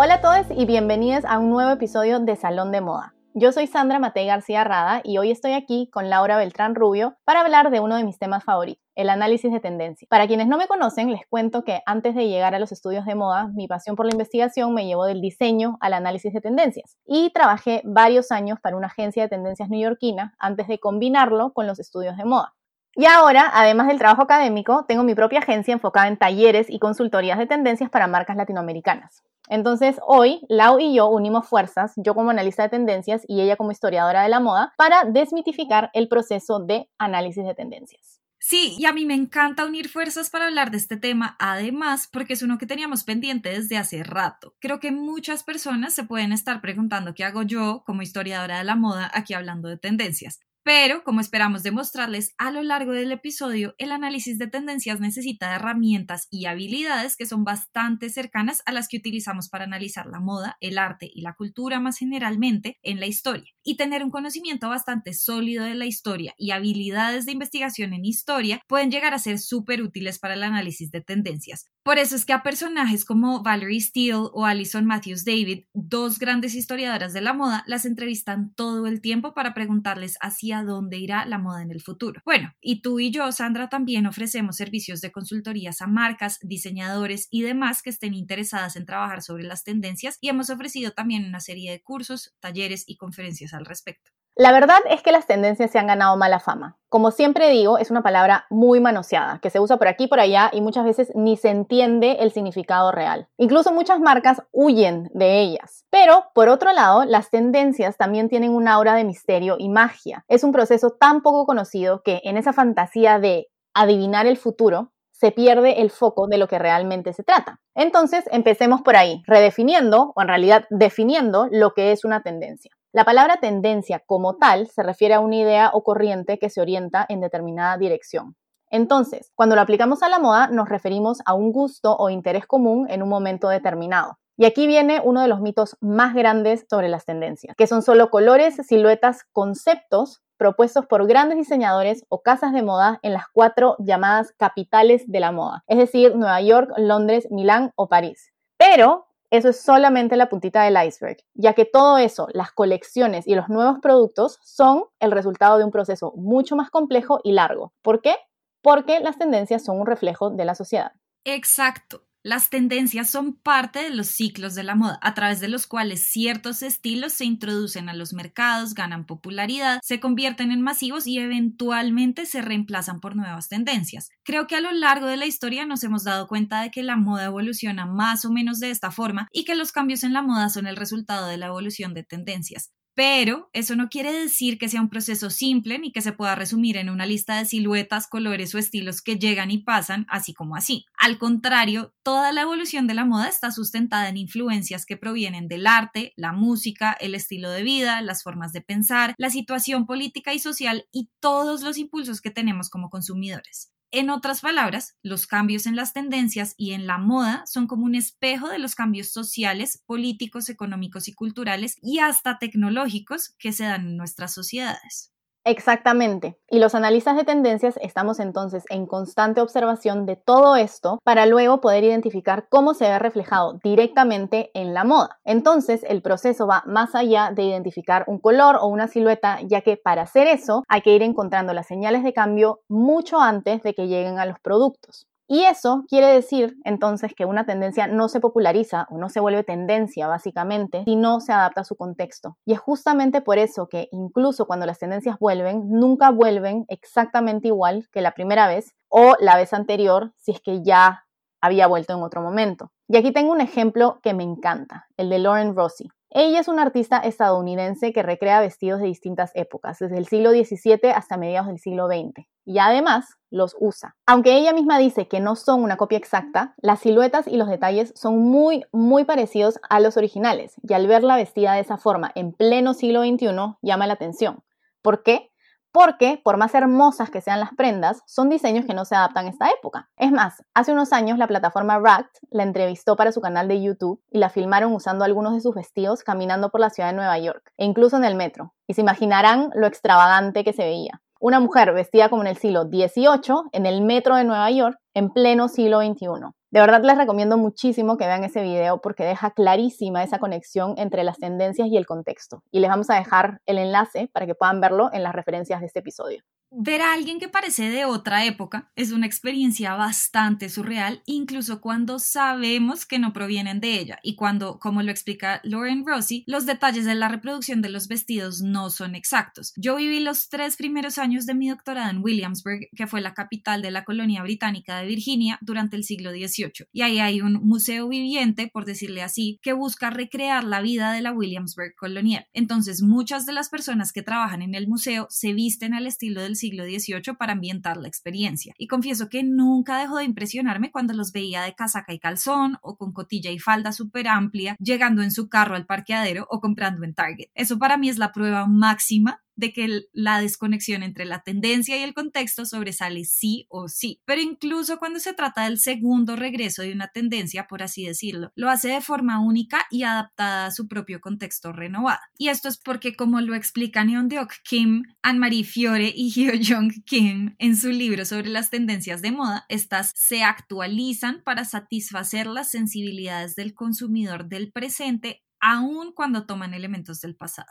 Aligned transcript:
Hola 0.00 0.14
a 0.14 0.20
todos 0.20 0.46
y 0.56 0.64
bienvenidos 0.64 1.24
a 1.24 1.40
un 1.40 1.50
nuevo 1.50 1.72
episodio 1.72 2.20
de 2.20 2.36
Salón 2.36 2.70
de 2.70 2.80
Moda. 2.80 3.16
Yo 3.34 3.50
soy 3.50 3.66
Sandra 3.66 3.98
Matei 3.98 4.26
García 4.26 4.62
Rada 4.62 5.00
y 5.02 5.18
hoy 5.18 5.32
estoy 5.32 5.54
aquí 5.54 5.90
con 5.92 6.08
Laura 6.08 6.36
Beltrán 6.36 6.76
Rubio 6.76 7.16
para 7.24 7.40
hablar 7.40 7.72
de 7.72 7.80
uno 7.80 7.96
de 7.96 8.04
mis 8.04 8.16
temas 8.16 8.44
favoritos, 8.44 8.80
el 8.94 9.10
análisis 9.10 9.50
de 9.50 9.58
tendencia. 9.58 10.06
Para 10.08 10.28
quienes 10.28 10.46
no 10.46 10.56
me 10.56 10.68
conocen, 10.68 11.10
les 11.10 11.22
cuento 11.28 11.64
que 11.64 11.80
antes 11.84 12.14
de 12.14 12.28
llegar 12.28 12.54
a 12.54 12.60
los 12.60 12.70
estudios 12.70 13.06
de 13.06 13.16
moda, 13.16 13.48
mi 13.48 13.66
pasión 13.66 13.96
por 13.96 14.06
la 14.06 14.12
investigación 14.12 14.72
me 14.72 14.86
llevó 14.86 15.04
del 15.04 15.20
diseño 15.20 15.78
al 15.80 15.94
análisis 15.94 16.32
de 16.32 16.40
tendencias 16.40 16.96
y 17.04 17.30
trabajé 17.30 17.82
varios 17.84 18.30
años 18.30 18.60
para 18.62 18.76
una 18.76 18.86
agencia 18.86 19.24
de 19.24 19.28
tendencias 19.28 19.68
neoyorquina 19.68 20.32
antes 20.38 20.68
de 20.68 20.78
combinarlo 20.78 21.52
con 21.52 21.66
los 21.66 21.80
estudios 21.80 22.16
de 22.16 22.24
moda. 22.24 22.54
Y 22.98 23.06
ahora, 23.06 23.48
además 23.54 23.86
del 23.86 23.98
trabajo 23.98 24.22
académico, 24.22 24.84
tengo 24.88 25.04
mi 25.04 25.14
propia 25.14 25.38
agencia 25.38 25.72
enfocada 25.72 26.08
en 26.08 26.16
talleres 26.16 26.66
y 26.68 26.80
consultorías 26.80 27.38
de 27.38 27.46
tendencias 27.46 27.90
para 27.90 28.08
marcas 28.08 28.36
latinoamericanas. 28.36 29.22
Entonces, 29.48 30.00
hoy, 30.04 30.40
Lau 30.48 30.80
y 30.80 30.96
yo 30.96 31.06
unimos 31.06 31.46
fuerzas, 31.46 31.92
yo 31.94 32.16
como 32.16 32.30
analista 32.30 32.64
de 32.64 32.70
tendencias 32.70 33.22
y 33.28 33.40
ella 33.40 33.54
como 33.54 33.70
historiadora 33.70 34.24
de 34.24 34.28
la 34.28 34.40
moda, 34.40 34.74
para 34.76 35.04
desmitificar 35.04 35.90
el 35.94 36.08
proceso 36.08 36.58
de 36.58 36.90
análisis 36.98 37.44
de 37.44 37.54
tendencias. 37.54 38.20
Sí, 38.40 38.74
y 38.76 38.86
a 38.86 38.92
mí 38.92 39.06
me 39.06 39.14
encanta 39.14 39.64
unir 39.64 39.88
fuerzas 39.88 40.28
para 40.28 40.46
hablar 40.46 40.72
de 40.72 40.78
este 40.78 40.96
tema, 40.96 41.36
además 41.38 42.08
porque 42.12 42.32
es 42.32 42.42
uno 42.42 42.58
que 42.58 42.66
teníamos 42.66 43.04
pendiente 43.04 43.50
desde 43.50 43.76
hace 43.76 44.02
rato. 44.02 44.56
Creo 44.58 44.80
que 44.80 44.90
muchas 44.90 45.44
personas 45.44 45.94
se 45.94 46.02
pueden 46.02 46.32
estar 46.32 46.60
preguntando 46.60 47.14
qué 47.14 47.22
hago 47.22 47.42
yo 47.42 47.84
como 47.86 48.02
historiadora 48.02 48.58
de 48.58 48.64
la 48.64 48.74
moda 48.74 49.08
aquí 49.14 49.34
hablando 49.34 49.68
de 49.68 49.76
tendencias. 49.76 50.40
Pero, 50.62 51.02
como 51.02 51.20
esperamos 51.20 51.62
demostrarles 51.62 52.34
a 52.36 52.50
lo 52.50 52.62
largo 52.62 52.92
del 52.92 53.12
episodio, 53.12 53.74
el 53.78 53.92
análisis 53.92 54.38
de 54.38 54.48
tendencias 54.48 55.00
necesita 55.00 55.54
herramientas 55.54 56.28
y 56.30 56.46
habilidades 56.46 57.16
que 57.16 57.26
son 57.26 57.44
bastante 57.44 58.10
cercanas 58.10 58.62
a 58.66 58.72
las 58.72 58.88
que 58.88 58.98
utilizamos 58.98 59.48
para 59.48 59.64
analizar 59.64 60.06
la 60.06 60.20
moda, 60.20 60.56
el 60.60 60.78
arte 60.78 61.10
y 61.12 61.22
la 61.22 61.34
cultura 61.34 61.80
más 61.80 61.98
generalmente 61.98 62.78
en 62.82 63.00
la 63.00 63.06
historia. 63.06 63.50
Y 63.64 63.76
tener 63.76 64.02
un 64.02 64.10
conocimiento 64.10 64.68
bastante 64.68 65.14
sólido 65.14 65.64
de 65.64 65.74
la 65.74 65.86
historia 65.86 66.34
y 66.36 66.50
habilidades 66.50 67.26
de 67.26 67.32
investigación 67.32 67.92
en 67.92 68.04
historia 68.04 68.60
pueden 68.66 68.90
llegar 68.90 69.14
a 69.14 69.18
ser 69.18 69.38
súper 69.38 69.82
útiles 69.82 70.18
para 70.18 70.34
el 70.34 70.42
análisis 70.42 70.90
de 70.90 71.00
tendencias. 71.00 71.66
Por 71.82 71.98
eso 71.98 72.16
es 72.16 72.24
que 72.24 72.34
a 72.34 72.42
personajes 72.42 73.04
como 73.04 73.42
Valerie 73.42 73.80
Steele 73.80 74.28
o 74.32 74.44
Alison 74.44 74.84
Matthews 74.84 75.24
David, 75.24 75.64
dos 75.72 76.18
grandes 76.18 76.54
historiadoras 76.54 77.12
de 77.12 77.22
la 77.22 77.32
moda, 77.32 77.64
las 77.66 77.86
entrevistan 77.86 78.52
todo 78.54 78.86
el 78.86 79.00
tiempo 79.00 79.32
para 79.32 79.54
preguntarles 79.54 80.16
hacia 80.20 80.57
dónde 80.64 80.98
irá 80.98 81.24
la 81.26 81.38
moda 81.38 81.62
en 81.62 81.70
el 81.70 81.80
futuro. 81.80 82.20
Bueno, 82.24 82.52
y 82.60 82.82
tú 82.82 83.00
y 83.00 83.10
yo, 83.10 83.30
Sandra, 83.32 83.68
también 83.68 84.06
ofrecemos 84.06 84.56
servicios 84.56 85.00
de 85.00 85.12
consultorías 85.12 85.80
a 85.82 85.86
marcas, 85.86 86.38
diseñadores 86.42 87.28
y 87.30 87.42
demás 87.42 87.82
que 87.82 87.90
estén 87.90 88.14
interesadas 88.14 88.76
en 88.76 88.86
trabajar 88.86 89.22
sobre 89.22 89.44
las 89.44 89.64
tendencias 89.64 90.18
y 90.20 90.28
hemos 90.28 90.50
ofrecido 90.50 90.92
también 90.92 91.24
una 91.24 91.40
serie 91.40 91.70
de 91.70 91.82
cursos, 91.82 92.34
talleres 92.40 92.84
y 92.86 92.96
conferencias 92.96 93.54
al 93.54 93.64
respecto. 93.64 94.17
La 94.40 94.52
verdad 94.52 94.78
es 94.88 95.02
que 95.02 95.10
las 95.10 95.26
tendencias 95.26 95.72
se 95.72 95.80
han 95.80 95.88
ganado 95.88 96.16
mala 96.16 96.38
fama. 96.38 96.78
Como 96.88 97.10
siempre 97.10 97.50
digo, 97.50 97.76
es 97.76 97.90
una 97.90 98.04
palabra 98.04 98.46
muy 98.50 98.78
manoseada, 98.78 99.40
que 99.40 99.50
se 99.50 99.58
usa 99.58 99.78
por 99.78 99.88
aquí 99.88 100.06
por 100.06 100.20
allá 100.20 100.48
y 100.52 100.60
muchas 100.60 100.84
veces 100.84 101.10
ni 101.16 101.36
se 101.36 101.48
entiende 101.48 102.18
el 102.20 102.30
significado 102.30 102.92
real. 102.92 103.26
Incluso 103.36 103.72
muchas 103.72 103.98
marcas 103.98 104.40
huyen 104.52 105.10
de 105.12 105.40
ellas. 105.40 105.86
Pero, 105.90 106.26
por 106.34 106.48
otro 106.48 106.72
lado, 106.72 107.04
las 107.04 107.30
tendencias 107.30 107.96
también 107.96 108.28
tienen 108.28 108.54
un 108.54 108.68
aura 108.68 108.94
de 108.94 109.02
misterio 109.02 109.56
y 109.58 109.68
magia. 109.68 110.24
Es 110.28 110.44
un 110.44 110.52
proceso 110.52 110.90
tan 110.90 111.20
poco 111.22 111.44
conocido 111.44 112.04
que 112.04 112.20
en 112.22 112.36
esa 112.36 112.52
fantasía 112.52 113.18
de 113.18 113.48
adivinar 113.74 114.28
el 114.28 114.36
futuro, 114.36 114.92
se 115.10 115.32
pierde 115.32 115.82
el 115.82 115.90
foco 115.90 116.28
de 116.28 116.38
lo 116.38 116.46
que 116.46 116.60
realmente 116.60 117.12
se 117.12 117.24
trata. 117.24 117.58
Entonces, 117.74 118.22
empecemos 118.30 118.82
por 118.82 118.94
ahí, 118.94 119.20
redefiniendo, 119.26 120.12
o 120.14 120.22
en 120.22 120.28
realidad 120.28 120.66
definiendo, 120.70 121.48
lo 121.50 121.74
que 121.74 121.90
es 121.90 122.04
una 122.04 122.22
tendencia. 122.22 122.77
La 122.92 123.04
palabra 123.04 123.36
tendencia 123.36 124.02
como 124.06 124.36
tal 124.36 124.66
se 124.68 124.82
refiere 124.82 125.14
a 125.14 125.20
una 125.20 125.36
idea 125.36 125.70
o 125.74 125.84
corriente 125.84 126.38
que 126.38 126.48
se 126.48 126.60
orienta 126.60 127.04
en 127.08 127.20
determinada 127.20 127.76
dirección. 127.76 128.34
Entonces, 128.70 129.30
cuando 129.34 129.54
lo 129.54 129.60
aplicamos 129.60 130.02
a 130.02 130.08
la 130.08 130.18
moda, 130.18 130.48
nos 130.48 130.68
referimos 130.68 131.18
a 131.26 131.34
un 131.34 131.52
gusto 131.52 131.96
o 131.96 132.10
interés 132.10 132.46
común 132.46 132.86
en 132.88 133.02
un 133.02 133.08
momento 133.08 133.48
determinado. 133.48 134.18
Y 134.38 134.44
aquí 134.46 134.66
viene 134.66 135.02
uno 135.04 135.20
de 135.20 135.28
los 135.28 135.40
mitos 135.40 135.76
más 135.80 136.14
grandes 136.14 136.64
sobre 136.70 136.88
las 136.88 137.04
tendencias, 137.04 137.56
que 137.56 137.66
son 137.66 137.82
solo 137.82 138.08
colores, 138.08 138.56
siluetas, 138.66 139.24
conceptos 139.32 140.22
propuestos 140.38 140.86
por 140.86 141.06
grandes 141.06 141.36
diseñadores 141.36 142.04
o 142.08 142.22
casas 142.22 142.52
de 142.52 142.62
moda 142.62 143.00
en 143.02 143.12
las 143.12 143.24
cuatro 143.32 143.76
llamadas 143.80 144.32
capitales 144.38 145.02
de 145.08 145.20
la 145.20 145.32
moda, 145.32 145.64
es 145.66 145.76
decir, 145.76 146.14
Nueva 146.14 146.40
York, 146.40 146.70
Londres, 146.76 147.26
Milán 147.30 147.72
o 147.74 147.88
París. 147.88 148.32
Pero 148.56 149.07
eso 149.30 149.50
es 149.50 149.60
solamente 149.60 150.16
la 150.16 150.28
puntita 150.28 150.62
del 150.62 150.76
iceberg, 150.86 151.18
ya 151.34 151.52
que 151.52 151.66
todo 151.66 151.98
eso, 151.98 152.28
las 152.32 152.52
colecciones 152.52 153.26
y 153.26 153.34
los 153.34 153.48
nuevos 153.48 153.78
productos 153.80 154.38
son 154.42 154.84
el 155.00 155.12
resultado 155.12 155.58
de 155.58 155.64
un 155.64 155.70
proceso 155.70 156.12
mucho 156.16 156.56
más 156.56 156.70
complejo 156.70 157.20
y 157.22 157.32
largo. 157.32 157.72
¿Por 157.82 158.00
qué? 158.00 158.16
Porque 158.62 159.00
las 159.00 159.18
tendencias 159.18 159.64
son 159.64 159.80
un 159.80 159.86
reflejo 159.86 160.30
de 160.30 160.44
la 160.44 160.54
sociedad. 160.54 160.92
Exacto. 161.24 162.07
Las 162.28 162.50
tendencias 162.50 163.08
son 163.08 163.32
parte 163.32 163.78
de 163.78 163.88
los 163.88 164.08
ciclos 164.08 164.54
de 164.54 164.62
la 164.62 164.74
moda, 164.74 164.98
a 165.00 165.14
través 165.14 165.40
de 165.40 165.48
los 165.48 165.66
cuales 165.66 166.10
ciertos 166.10 166.62
estilos 166.62 167.14
se 167.14 167.24
introducen 167.24 167.88
a 167.88 167.94
los 167.94 168.12
mercados, 168.12 168.74
ganan 168.74 169.06
popularidad, 169.06 169.80
se 169.82 169.98
convierten 169.98 170.52
en 170.52 170.60
masivos 170.60 171.06
y 171.06 171.16
eventualmente 171.20 172.26
se 172.26 172.42
reemplazan 172.42 173.00
por 173.00 173.16
nuevas 173.16 173.48
tendencias. 173.48 174.10
Creo 174.24 174.46
que 174.46 174.56
a 174.56 174.60
lo 174.60 174.72
largo 174.72 175.06
de 175.06 175.16
la 175.16 175.24
historia 175.24 175.64
nos 175.64 175.82
hemos 175.84 176.04
dado 176.04 176.28
cuenta 176.28 176.60
de 176.60 176.70
que 176.70 176.82
la 176.82 176.96
moda 176.96 177.24
evoluciona 177.24 177.86
más 177.86 178.26
o 178.26 178.30
menos 178.30 178.60
de 178.60 178.72
esta 178.72 178.90
forma 178.90 179.26
y 179.32 179.44
que 179.44 179.54
los 179.54 179.72
cambios 179.72 180.04
en 180.04 180.12
la 180.12 180.20
moda 180.20 180.50
son 180.50 180.66
el 180.66 180.76
resultado 180.76 181.28
de 181.28 181.38
la 181.38 181.46
evolución 181.46 181.94
de 181.94 182.04
tendencias 182.04 182.74
pero 182.98 183.48
eso 183.52 183.76
no 183.76 183.90
quiere 183.90 184.12
decir 184.12 184.58
que 184.58 184.68
sea 184.68 184.80
un 184.80 184.88
proceso 184.88 185.30
simple 185.30 185.78
ni 185.78 185.92
que 185.92 186.00
se 186.00 186.10
pueda 186.10 186.34
resumir 186.34 186.76
en 186.76 186.90
una 186.90 187.06
lista 187.06 187.38
de 187.38 187.44
siluetas, 187.44 188.08
colores 188.08 188.52
o 188.56 188.58
estilos 188.58 189.02
que 189.02 189.20
llegan 189.20 189.52
y 189.52 189.58
pasan 189.58 190.04
así 190.08 190.34
como 190.34 190.56
así. 190.56 190.84
Al 190.98 191.16
contrario, 191.16 191.94
toda 192.02 192.32
la 192.32 192.42
evolución 192.42 192.88
de 192.88 192.94
la 192.94 193.04
moda 193.04 193.28
está 193.28 193.52
sustentada 193.52 194.08
en 194.08 194.16
influencias 194.16 194.84
que 194.84 194.96
provienen 194.96 195.46
del 195.46 195.68
arte, 195.68 196.12
la 196.16 196.32
música, 196.32 196.90
el 196.92 197.14
estilo 197.14 197.50
de 197.50 197.62
vida, 197.62 198.02
las 198.02 198.24
formas 198.24 198.52
de 198.52 198.62
pensar, 198.62 199.14
la 199.16 199.30
situación 199.30 199.86
política 199.86 200.34
y 200.34 200.40
social 200.40 200.88
y 200.90 201.08
todos 201.20 201.62
los 201.62 201.78
impulsos 201.78 202.20
que 202.20 202.32
tenemos 202.32 202.68
como 202.68 202.90
consumidores. 202.90 203.70
En 203.90 204.08
otras 204.08 204.40
palabras, 204.40 204.96
los 205.02 205.26
cambios 205.26 205.66
en 205.66 205.76
las 205.76 205.92
tendencias 205.92 206.54
y 206.56 206.72
en 206.72 206.86
la 206.86 206.96
moda 206.96 207.44
son 207.46 207.66
como 207.66 207.84
un 207.84 207.94
espejo 207.94 208.48
de 208.48 208.58
los 208.58 208.74
cambios 208.74 209.10
sociales, 209.10 209.82
políticos, 209.86 210.48
económicos 210.48 211.06
y 211.08 211.12
culturales 211.14 211.76
y 211.82 211.98
hasta 211.98 212.38
tecnológicos 212.38 213.34
que 213.38 213.52
se 213.52 213.64
dan 213.64 213.86
en 213.88 213.96
nuestras 213.98 214.32
sociedades. 214.32 215.12
Exactamente. 215.48 216.38
Y 216.50 216.58
los 216.58 216.74
analistas 216.74 217.16
de 217.16 217.24
tendencias 217.24 217.78
estamos 217.80 218.20
entonces 218.20 218.64
en 218.68 218.86
constante 218.86 219.40
observación 219.40 220.04
de 220.04 220.14
todo 220.14 220.56
esto 220.56 220.98
para 221.04 221.24
luego 221.24 221.62
poder 221.62 221.84
identificar 221.84 222.48
cómo 222.50 222.74
se 222.74 222.84
ve 222.84 222.98
reflejado 222.98 223.54
directamente 223.64 224.50
en 224.52 224.74
la 224.74 224.84
moda. 224.84 225.18
Entonces, 225.24 225.86
el 225.88 226.02
proceso 226.02 226.46
va 226.46 226.64
más 226.66 226.94
allá 226.94 227.30
de 227.34 227.44
identificar 227.44 228.04
un 228.08 228.18
color 228.18 228.58
o 228.60 228.66
una 228.66 228.88
silueta, 228.88 229.38
ya 229.40 229.62
que 229.62 229.78
para 229.78 230.02
hacer 230.02 230.26
eso 230.26 230.64
hay 230.68 230.82
que 230.82 230.94
ir 230.94 231.02
encontrando 231.02 231.54
las 231.54 231.66
señales 231.66 232.02
de 232.04 232.12
cambio 232.12 232.60
mucho 232.68 233.18
antes 233.18 233.62
de 233.62 233.72
que 233.72 233.88
lleguen 233.88 234.18
a 234.18 234.26
los 234.26 234.38
productos. 234.40 235.06
Y 235.30 235.44
eso 235.44 235.84
quiere 235.88 236.06
decir 236.06 236.56
entonces 236.64 237.12
que 237.14 237.26
una 237.26 237.44
tendencia 237.44 237.86
no 237.86 238.08
se 238.08 238.18
populariza 238.18 238.86
o 238.90 238.96
no 238.96 239.10
se 239.10 239.20
vuelve 239.20 239.44
tendencia 239.44 240.08
básicamente 240.08 240.84
si 240.84 240.96
no 240.96 241.20
se 241.20 241.34
adapta 241.34 241.60
a 241.60 241.64
su 241.64 241.76
contexto. 241.76 242.38
Y 242.46 242.54
es 242.54 242.58
justamente 242.58 243.20
por 243.20 243.36
eso 243.36 243.68
que 243.68 243.88
incluso 243.92 244.46
cuando 244.46 244.64
las 244.64 244.78
tendencias 244.78 245.18
vuelven, 245.18 245.68
nunca 245.68 246.10
vuelven 246.10 246.64
exactamente 246.68 247.48
igual 247.48 247.88
que 247.92 248.00
la 248.00 248.12
primera 248.12 248.48
vez 248.48 248.74
o 248.88 249.16
la 249.20 249.36
vez 249.36 249.52
anterior 249.52 250.14
si 250.16 250.32
es 250.32 250.40
que 250.40 250.62
ya 250.62 251.04
había 251.42 251.66
vuelto 251.66 251.92
en 251.92 252.02
otro 252.02 252.22
momento. 252.22 252.72
Y 252.88 252.96
aquí 252.96 253.12
tengo 253.12 253.32
un 253.32 253.42
ejemplo 253.42 254.00
que 254.02 254.14
me 254.14 254.24
encanta, 254.24 254.88
el 254.96 255.10
de 255.10 255.18
Lauren 255.18 255.54
Rossi. 255.54 255.90
Ella 256.10 256.40
es 256.40 256.48
una 256.48 256.62
artista 256.62 256.98
estadounidense 256.98 257.92
que 257.92 258.02
recrea 258.02 258.40
vestidos 258.40 258.80
de 258.80 258.86
distintas 258.86 259.30
épocas, 259.34 259.78
desde 259.78 259.98
el 259.98 260.06
siglo 260.06 260.30
XVII 260.30 260.90
hasta 260.94 261.18
mediados 261.18 261.48
del 261.48 261.58
siglo 261.58 261.86
XX, 261.86 262.26
y 262.46 262.58
además 262.58 263.18
los 263.30 263.54
usa. 263.60 263.94
Aunque 264.06 264.38
ella 264.38 264.54
misma 264.54 264.78
dice 264.78 265.06
que 265.06 265.20
no 265.20 265.36
son 265.36 265.62
una 265.62 265.76
copia 265.76 265.98
exacta, 265.98 266.54
las 266.62 266.80
siluetas 266.80 267.28
y 267.28 267.36
los 267.36 267.48
detalles 267.48 267.92
son 267.94 268.20
muy, 268.20 268.64
muy 268.72 269.04
parecidos 269.04 269.60
a 269.68 269.80
los 269.80 269.98
originales, 269.98 270.54
y 270.66 270.72
al 270.72 270.86
verla 270.86 271.16
vestida 271.16 271.52
de 271.52 271.60
esa 271.60 271.76
forma 271.76 272.10
en 272.14 272.32
pleno 272.32 272.72
siglo 272.72 273.02
XXI 273.02 273.56
llama 273.60 273.86
la 273.86 273.92
atención. 273.92 274.42
¿Por 274.80 275.02
qué? 275.02 275.30
Porque 275.72 276.20
por 276.22 276.36
más 276.36 276.54
hermosas 276.54 277.10
que 277.10 277.20
sean 277.20 277.40
las 277.40 277.54
prendas, 277.54 278.02
son 278.06 278.28
diseños 278.28 278.64
que 278.66 278.74
no 278.74 278.84
se 278.84 278.94
adaptan 278.94 279.26
a 279.26 279.30
esta 279.30 279.50
época. 279.50 279.88
Es 279.96 280.12
más, 280.12 280.42
hace 280.54 280.72
unos 280.72 280.92
años 280.92 281.18
la 281.18 281.26
plataforma 281.26 281.78
Racked 281.78 282.10
la 282.30 282.42
entrevistó 282.42 282.96
para 282.96 283.12
su 283.12 283.20
canal 283.20 283.48
de 283.48 283.62
YouTube 283.62 284.02
y 284.10 284.18
la 284.18 284.30
filmaron 284.30 284.72
usando 284.72 285.04
algunos 285.04 285.34
de 285.34 285.40
sus 285.40 285.54
vestidos 285.54 286.02
caminando 286.02 286.50
por 286.50 286.60
la 286.60 286.70
ciudad 286.70 286.90
de 286.90 286.96
Nueva 286.96 287.18
York, 287.18 287.52
e 287.56 287.64
incluso 287.64 287.96
en 287.96 288.04
el 288.04 288.14
metro. 288.14 288.54
Y 288.66 288.74
se 288.74 288.80
imaginarán 288.80 289.50
lo 289.54 289.66
extravagante 289.66 290.44
que 290.44 290.52
se 290.52 290.64
veía. 290.64 291.00
Una 291.20 291.40
mujer 291.40 291.72
vestida 291.72 292.08
como 292.08 292.22
en 292.22 292.28
el 292.28 292.36
siglo 292.36 292.64
XVIII, 292.64 293.48
en 293.52 293.66
el 293.66 293.82
metro 293.82 294.14
de 294.14 294.24
Nueva 294.24 294.50
York, 294.50 294.78
en 294.94 295.10
pleno 295.10 295.48
siglo 295.48 295.80
XXI. 295.80 296.06
De 296.50 296.60
verdad 296.60 296.82
les 296.82 296.96
recomiendo 296.96 297.36
muchísimo 297.36 297.98
que 297.98 298.06
vean 298.06 298.24
ese 298.24 298.42
video 298.42 298.80
porque 298.80 299.04
deja 299.04 299.32
clarísima 299.32 300.02
esa 300.02 300.18
conexión 300.18 300.74
entre 300.78 301.04
las 301.04 301.18
tendencias 301.18 301.68
y 301.68 301.76
el 301.76 301.84
contexto. 301.84 302.42
Y 302.50 302.60
les 302.60 302.70
vamos 302.70 302.88
a 302.88 302.94
dejar 302.94 303.42
el 303.44 303.58
enlace 303.58 304.08
para 304.14 304.24
que 304.24 304.34
puedan 304.34 304.60
verlo 304.62 304.88
en 304.94 305.02
las 305.02 305.14
referencias 305.14 305.60
de 305.60 305.66
este 305.66 305.80
episodio. 305.80 306.24
Ver 306.50 306.80
a 306.80 306.94
alguien 306.94 307.20
que 307.20 307.28
parece 307.28 307.68
de 307.68 307.84
otra 307.84 308.24
época 308.24 308.70
es 308.74 308.90
una 308.90 309.04
experiencia 309.04 309.74
bastante 309.74 310.48
surreal, 310.48 311.02
incluso 311.04 311.60
cuando 311.60 311.98
sabemos 311.98 312.86
que 312.86 312.98
no 312.98 313.12
provienen 313.12 313.60
de 313.60 313.78
ella 313.78 313.98
y 314.02 314.14
cuando, 314.16 314.58
como 314.58 314.82
lo 314.82 314.90
explica 314.90 315.42
Lauren 315.44 315.84
Rossi, 315.86 316.24
los 316.26 316.46
detalles 316.46 316.86
de 316.86 316.94
la 316.94 317.08
reproducción 317.08 317.60
de 317.60 317.68
los 317.68 317.86
vestidos 317.86 318.40
no 318.40 318.70
son 318.70 318.94
exactos. 318.94 319.52
Yo 319.56 319.76
viví 319.76 320.00
los 320.00 320.30
tres 320.30 320.56
primeros 320.56 320.96
años 320.96 321.26
de 321.26 321.34
mi 321.34 321.50
doctorado 321.50 321.90
en 321.90 322.02
Williamsburg, 322.02 322.68
que 322.74 322.86
fue 322.86 323.02
la 323.02 323.12
capital 323.12 323.60
de 323.60 323.70
la 323.70 323.84
colonia 323.84 324.22
británica 324.22 324.78
de 324.78 324.86
Virginia 324.86 325.38
durante 325.42 325.76
el 325.76 325.84
siglo 325.84 326.12
XVIII, 326.12 326.66
y 326.72 326.80
ahí 326.80 326.98
hay 326.98 327.20
un 327.20 327.34
museo 327.34 327.88
viviente, 327.88 328.48
por 328.50 328.64
decirle 328.64 329.02
así, 329.02 329.38
que 329.42 329.52
busca 329.52 329.90
recrear 329.90 330.44
la 330.44 330.62
vida 330.62 330.92
de 330.92 331.02
la 331.02 331.12
Williamsburg 331.12 331.74
colonial. 331.76 332.26
Entonces, 332.32 332.82
muchas 332.82 333.26
de 333.26 333.34
las 333.34 333.50
personas 333.50 333.92
que 333.92 334.02
trabajan 334.02 334.40
en 334.40 334.54
el 334.54 334.66
museo 334.66 335.06
se 335.10 335.34
visten 335.34 335.74
al 335.74 335.86
estilo 335.86 336.22
del 336.22 336.37
siglo 336.38 336.64
XVIII 336.64 337.16
para 337.18 337.32
ambientar 337.32 337.76
la 337.76 337.88
experiencia. 337.88 338.54
Y 338.56 338.66
confieso 338.66 339.08
que 339.08 339.22
nunca 339.22 339.78
dejó 339.78 339.98
de 339.98 340.04
impresionarme 340.04 340.70
cuando 340.70 340.94
los 340.94 341.12
veía 341.12 341.42
de 341.42 341.54
casaca 341.54 341.92
y 341.92 341.98
calzón 341.98 342.56
o 342.62 342.76
con 342.76 342.92
cotilla 342.92 343.30
y 343.30 343.38
falda 343.38 343.72
súper 343.72 344.08
amplia, 344.08 344.56
llegando 344.58 345.02
en 345.02 345.10
su 345.10 345.28
carro 345.28 345.56
al 345.56 345.66
parqueadero 345.66 346.26
o 346.30 346.40
comprando 346.40 346.84
en 346.84 346.94
Target. 346.94 347.28
Eso 347.34 347.58
para 347.58 347.76
mí 347.76 347.88
es 347.88 347.98
la 347.98 348.12
prueba 348.12 348.46
máxima 348.46 349.22
de 349.38 349.52
que 349.52 349.82
la 349.92 350.20
desconexión 350.20 350.82
entre 350.82 351.04
la 351.04 351.22
tendencia 351.22 351.78
y 351.78 351.82
el 351.82 351.94
contexto 351.94 352.44
sobresale 352.44 353.04
sí 353.04 353.46
o 353.48 353.68
sí. 353.68 354.02
Pero 354.04 354.20
incluso 354.20 354.78
cuando 354.78 354.98
se 354.98 355.14
trata 355.14 355.44
del 355.44 355.58
segundo 355.58 356.16
regreso 356.16 356.62
de 356.62 356.72
una 356.72 356.88
tendencia, 356.88 357.46
por 357.46 357.62
así 357.62 357.86
decirlo, 357.86 358.32
lo 358.34 358.50
hace 358.50 358.68
de 358.68 358.80
forma 358.80 359.20
única 359.20 359.64
y 359.70 359.84
adaptada 359.84 360.46
a 360.46 360.50
su 360.50 360.66
propio 360.66 361.00
contexto 361.00 361.52
renovado. 361.52 362.00
Y 362.18 362.28
esto 362.28 362.48
es 362.48 362.58
porque, 362.58 362.94
como 362.94 363.20
lo 363.20 363.34
explican 363.34 364.08
Deok 364.08 364.32
Kim, 364.44 364.82
Anne-Marie 365.02 365.44
Fiore 365.44 365.92
y 365.94 366.10
Hyo 366.10 366.32
Jong 366.46 366.84
Kim 366.84 367.36
en 367.38 367.56
su 367.56 367.70
libro 367.70 368.04
sobre 368.04 368.28
las 368.28 368.50
tendencias 368.50 369.02
de 369.02 369.12
moda, 369.12 369.46
estas 369.48 369.92
se 369.94 370.24
actualizan 370.24 371.22
para 371.24 371.44
satisfacer 371.44 372.26
las 372.26 372.50
sensibilidades 372.50 373.36
del 373.36 373.54
consumidor 373.54 374.28
del 374.28 374.50
presente 374.52 375.22
aun 375.40 375.92
cuando 375.92 376.26
toman 376.26 376.54
elementos 376.54 377.00
del 377.00 377.16
pasado. 377.16 377.48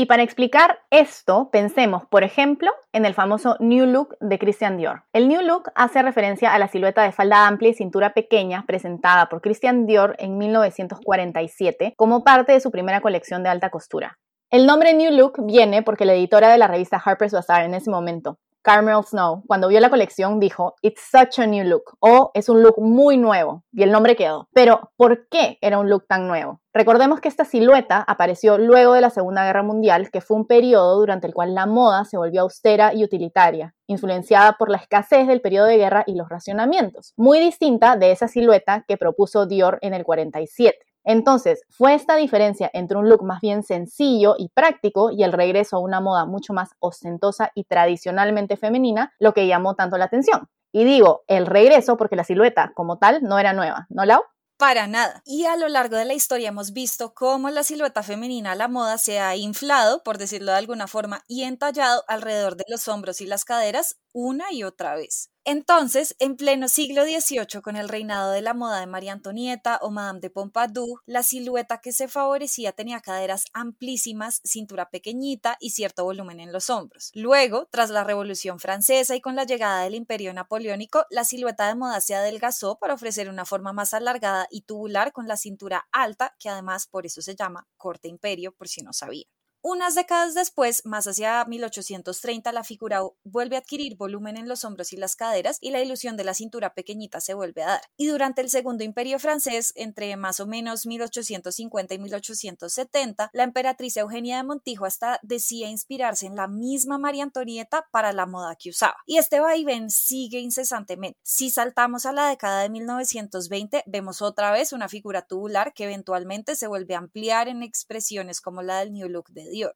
Y 0.00 0.06
para 0.06 0.22
explicar 0.22 0.78
esto, 0.90 1.50
pensemos, 1.50 2.04
por 2.06 2.22
ejemplo, 2.22 2.70
en 2.92 3.04
el 3.04 3.14
famoso 3.14 3.56
New 3.58 3.84
Look 3.84 4.16
de 4.20 4.38
Christian 4.38 4.76
Dior. 4.76 5.02
El 5.12 5.26
New 5.26 5.42
Look 5.42 5.72
hace 5.74 6.02
referencia 6.02 6.54
a 6.54 6.58
la 6.60 6.68
silueta 6.68 7.02
de 7.02 7.10
falda 7.10 7.48
amplia 7.48 7.70
y 7.70 7.74
cintura 7.74 8.14
pequeña 8.14 8.64
presentada 8.64 9.28
por 9.28 9.40
Christian 9.40 9.86
Dior 9.86 10.14
en 10.20 10.38
1947 10.38 11.94
como 11.96 12.22
parte 12.22 12.52
de 12.52 12.60
su 12.60 12.70
primera 12.70 13.00
colección 13.00 13.42
de 13.42 13.48
alta 13.48 13.70
costura. 13.70 14.20
El 14.52 14.66
nombre 14.66 14.94
New 14.94 15.10
Look 15.10 15.44
viene 15.44 15.82
porque 15.82 16.04
la 16.04 16.14
editora 16.14 16.48
de 16.48 16.58
la 16.58 16.68
revista 16.68 17.02
Harper's 17.04 17.32
Bazaar 17.32 17.64
en 17.64 17.74
ese 17.74 17.90
momento, 17.90 18.38
Carmel 18.68 19.02
Snow, 19.02 19.44
cuando 19.46 19.68
vio 19.68 19.80
la 19.80 19.88
colección, 19.88 20.38
dijo, 20.38 20.74
It's 20.82 21.00
such 21.10 21.38
a 21.38 21.46
new 21.46 21.64
look, 21.64 21.96
o 22.00 22.30
es 22.34 22.50
un 22.50 22.62
look 22.62 22.74
muy 22.76 23.16
nuevo, 23.16 23.64
y 23.72 23.82
el 23.82 23.90
nombre 23.90 24.14
quedó. 24.14 24.46
Pero, 24.52 24.92
¿por 24.98 25.26
qué 25.30 25.56
era 25.62 25.78
un 25.78 25.88
look 25.88 26.06
tan 26.06 26.28
nuevo? 26.28 26.60
Recordemos 26.74 27.22
que 27.22 27.28
esta 27.28 27.46
silueta 27.46 28.04
apareció 28.06 28.58
luego 28.58 28.92
de 28.92 29.00
la 29.00 29.08
Segunda 29.08 29.42
Guerra 29.46 29.62
Mundial, 29.62 30.10
que 30.10 30.20
fue 30.20 30.36
un 30.36 30.46
periodo 30.46 31.00
durante 31.00 31.26
el 31.26 31.32
cual 31.32 31.54
la 31.54 31.64
moda 31.64 32.04
se 32.04 32.18
volvió 32.18 32.42
austera 32.42 32.92
y 32.92 33.04
utilitaria, 33.04 33.74
influenciada 33.86 34.56
por 34.58 34.68
la 34.68 34.76
escasez 34.76 35.26
del 35.26 35.40
periodo 35.40 35.64
de 35.64 35.78
guerra 35.78 36.04
y 36.06 36.14
los 36.14 36.28
racionamientos, 36.28 37.14
muy 37.16 37.40
distinta 37.40 37.96
de 37.96 38.12
esa 38.12 38.28
silueta 38.28 38.84
que 38.86 38.98
propuso 38.98 39.46
Dior 39.46 39.78
en 39.80 39.94
el 39.94 40.04
47. 40.04 40.87
Entonces, 41.08 41.62
fue 41.70 41.94
esta 41.94 42.16
diferencia 42.16 42.70
entre 42.74 42.98
un 42.98 43.08
look 43.08 43.24
más 43.24 43.40
bien 43.40 43.62
sencillo 43.62 44.34
y 44.36 44.50
práctico 44.50 45.10
y 45.10 45.22
el 45.22 45.32
regreso 45.32 45.76
a 45.76 45.80
una 45.80 46.02
moda 46.02 46.26
mucho 46.26 46.52
más 46.52 46.72
ostentosa 46.80 47.50
y 47.54 47.64
tradicionalmente 47.64 48.58
femenina 48.58 49.14
lo 49.18 49.32
que 49.32 49.46
llamó 49.46 49.74
tanto 49.74 49.96
la 49.96 50.04
atención. 50.04 50.50
Y 50.70 50.84
digo 50.84 51.22
el 51.26 51.46
regreso 51.46 51.96
porque 51.96 52.14
la 52.14 52.24
silueta 52.24 52.72
como 52.74 52.98
tal 52.98 53.22
no 53.22 53.38
era 53.38 53.54
nueva, 53.54 53.86
¿no, 53.88 54.04
Lau? 54.04 54.20
Para 54.58 54.86
nada. 54.86 55.22
Y 55.24 55.46
a 55.46 55.56
lo 55.56 55.68
largo 55.68 55.96
de 55.96 56.04
la 56.04 56.12
historia 56.12 56.48
hemos 56.48 56.74
visto 56.74 57.14
cómo 57.14 57.48
la 57.48 57.62
silueta 57.62 58.02
femenina 58.02 58.52
a 58.52 58.56
la 58.56 58.68
moda 58.68 58.98
se 58.98 59.18
ha 59.18 59.34
inflado, 59.34 60.02
por 60.02 60.18
decirlo 60.18 60.52
de 60.52 60.58
alguna 60.58 60.88
forma, 60.88 61.22
y 61.26 61.44
entallado 61.44 62.04
alrededor 62.06 62.56
de 62.56 62.64
los 62.68 62.86
hombros 62.86 63.22
y 63.22 63.26
las 63.26 63.46
caderas 63.46 63.96
una 64.12 64.52
y 64.52 64.64
otra 64.64 64.94
vez. 64.94 65.30
Entonces, 65.44 66.14
en 66.18 66.36
pleno 66.36 66.68
siglo 66.68 67.04
XVIII, 67.04 67.62
con 67.62 67.76
el 67.76 67.88
reinado 67.88 68.32
de 68.32 68.42
la 68.42 68.52
moda 68.52 68.80
de 68.80 68.86
María 68.86 69.12
Antonieta 69.14 69.78
o 69.80 69.90
Madame 69.90 70.20
de 70.20 70.28
Pompadour, 70.28 71.00
la 71.06 71.22
silueta 71.22 71.80
que 71.80 71.92
se 71.92 72.06
favorecía 72.06 72.72
tenía 72.72 73.00
caderas 73.00 73.44
amplísimas, 73.54 74.42
cintura 74.44 74.90
pequeñita 74.90 75.56
y 75.58 75.70
cierto 75.70 76.04
volumen 76.04 76.40
en 76.40 76.52
los 76.52 76.68
hombros. 76.68 77.10
Luego, 77.14 77.66
tras 77.70 77.88
la 77.88 78.04
Revolución 78.04 78.60
Francesa 78.60 79.16
y 79.16 79.22
con 79.22 79.36
la 79.36 79.44
llegada 79.44 79.84
del 79.84 79.94
Imperio 79.94 80.34
Napoleónico, 80.34 81.06
la 81.08 81.24
silueta 81.24 81.66
de 81.68 81.76
moda 81.76 82.02
se 82.02 82.14
adelgazó 82.14 82.78
para 82.78 82.92
ofrecer 82.92 83.30
una 83.30 83.46
forma 83.46 83.72
más 83.72 83.94
alargada 83.94 84.46
y 84.50 84.62
tubular 84.62 85.12
con 85.12 85.28
la 85.28 85.38
cintura 85.38 85.88
alta, 85.92 86.34
que 86.38 86.50
además 86.50 86.86
por 86.86 87.06
eso 87.06 87.22
se 87.22 87.36
llama 87.36 87.66
corte 87.78 88.08
imperio, 88.08 88.52
por 88.52 88.68
si 88.68 88.82
no 88.82 88.92
sabía. 88.92 89.24
Unas 89.60 89.96
décadas 89.96 90.34
después, 90.34 90.86
más 90.86 91.08
hacia 91.08 91.44
1830, 91.44 92.52
la 92.52 92.62
figura 92.62 93.02
vuelve 93.24 93.56
a 93.56 93.58
adquirir 93.58 93.96
volumen 93.96 94.36
en 94.36 94.46
los 94.48 94.64
hombros 94.64 94.92
y 94.92 94.96
las 94.96 95.16
caderas 95.16 95.58
y 95.60 95.70
la 95.70 95.82
ilusión 95.82 96.16
de 96.16 96.22
la 96.22 96.32
cintura 96.34 96.74
pequeñita 96.74 97.20
se 97.20 97.34
vuelve 97.34 97.64
a 97.64 97.66
dar. 97.66 97.80
Y 97.96 98.06
durante 98.06 98.40
el 98.40 98.50
Segundo 98.50 98.84
Imperio 98.84 99.18
francés, 99.18 99.72
entre 99.74 100.16
más 100.16 100.38
o 100.38 100.46
menos 100.46 100.86
1850 100.86 101.94
y 101.94 101.98
1870, 101.98 103.30
la 103.32 103.42
emperatriz 103.42 103.96
Eugenia 103.96 104.36
de 104.36 104.44
Montijo 104.44 104.84
hasta 104.84 105.18
decía 105.22 105.68
inspirarse 105.68 106.26
en 106.26 106.36
la 106.36 106.46
misma 106.46 106.98
María 106.98 107.24
Antonieta 107.24 107.88
para 107.90 108.12
la 108.12 108.26
moda 108.26 108.54
que 108.54 108.70
usaba. 108.70 108.98
Y 109.06 109.18
este 109.18 109.40
vaivén 109.40 109.90
sigue 109.90 110.38
incesantemente. 110.38 111.18
Si 111.24 111.50
saltamos 111.50 112.06
a 112.06 112.12
la 112.12 112.28
década 112.28 112.62
de 112.62 112.70
1920, 112.70 113.82
vemos 113.86 114.22
otra 114.22 114.52
vez 114.52 114.72
una 114.72 114.88
figura 114.88 115.22
tubular 115.22 115.72
que 115.74 115.84
eventualmente 115.84 116.54
se 116.54 116.68
vuelve 116.68 116.94
a 116.94 116.98
ampliar 116.98 117.48
en 117.48 117.64
expresiones 117.64 118.40
como 118.40 118.62
la 118.62 118.78
del 118.78 118.92
New 118.92 119.08
Look 119.08 119.30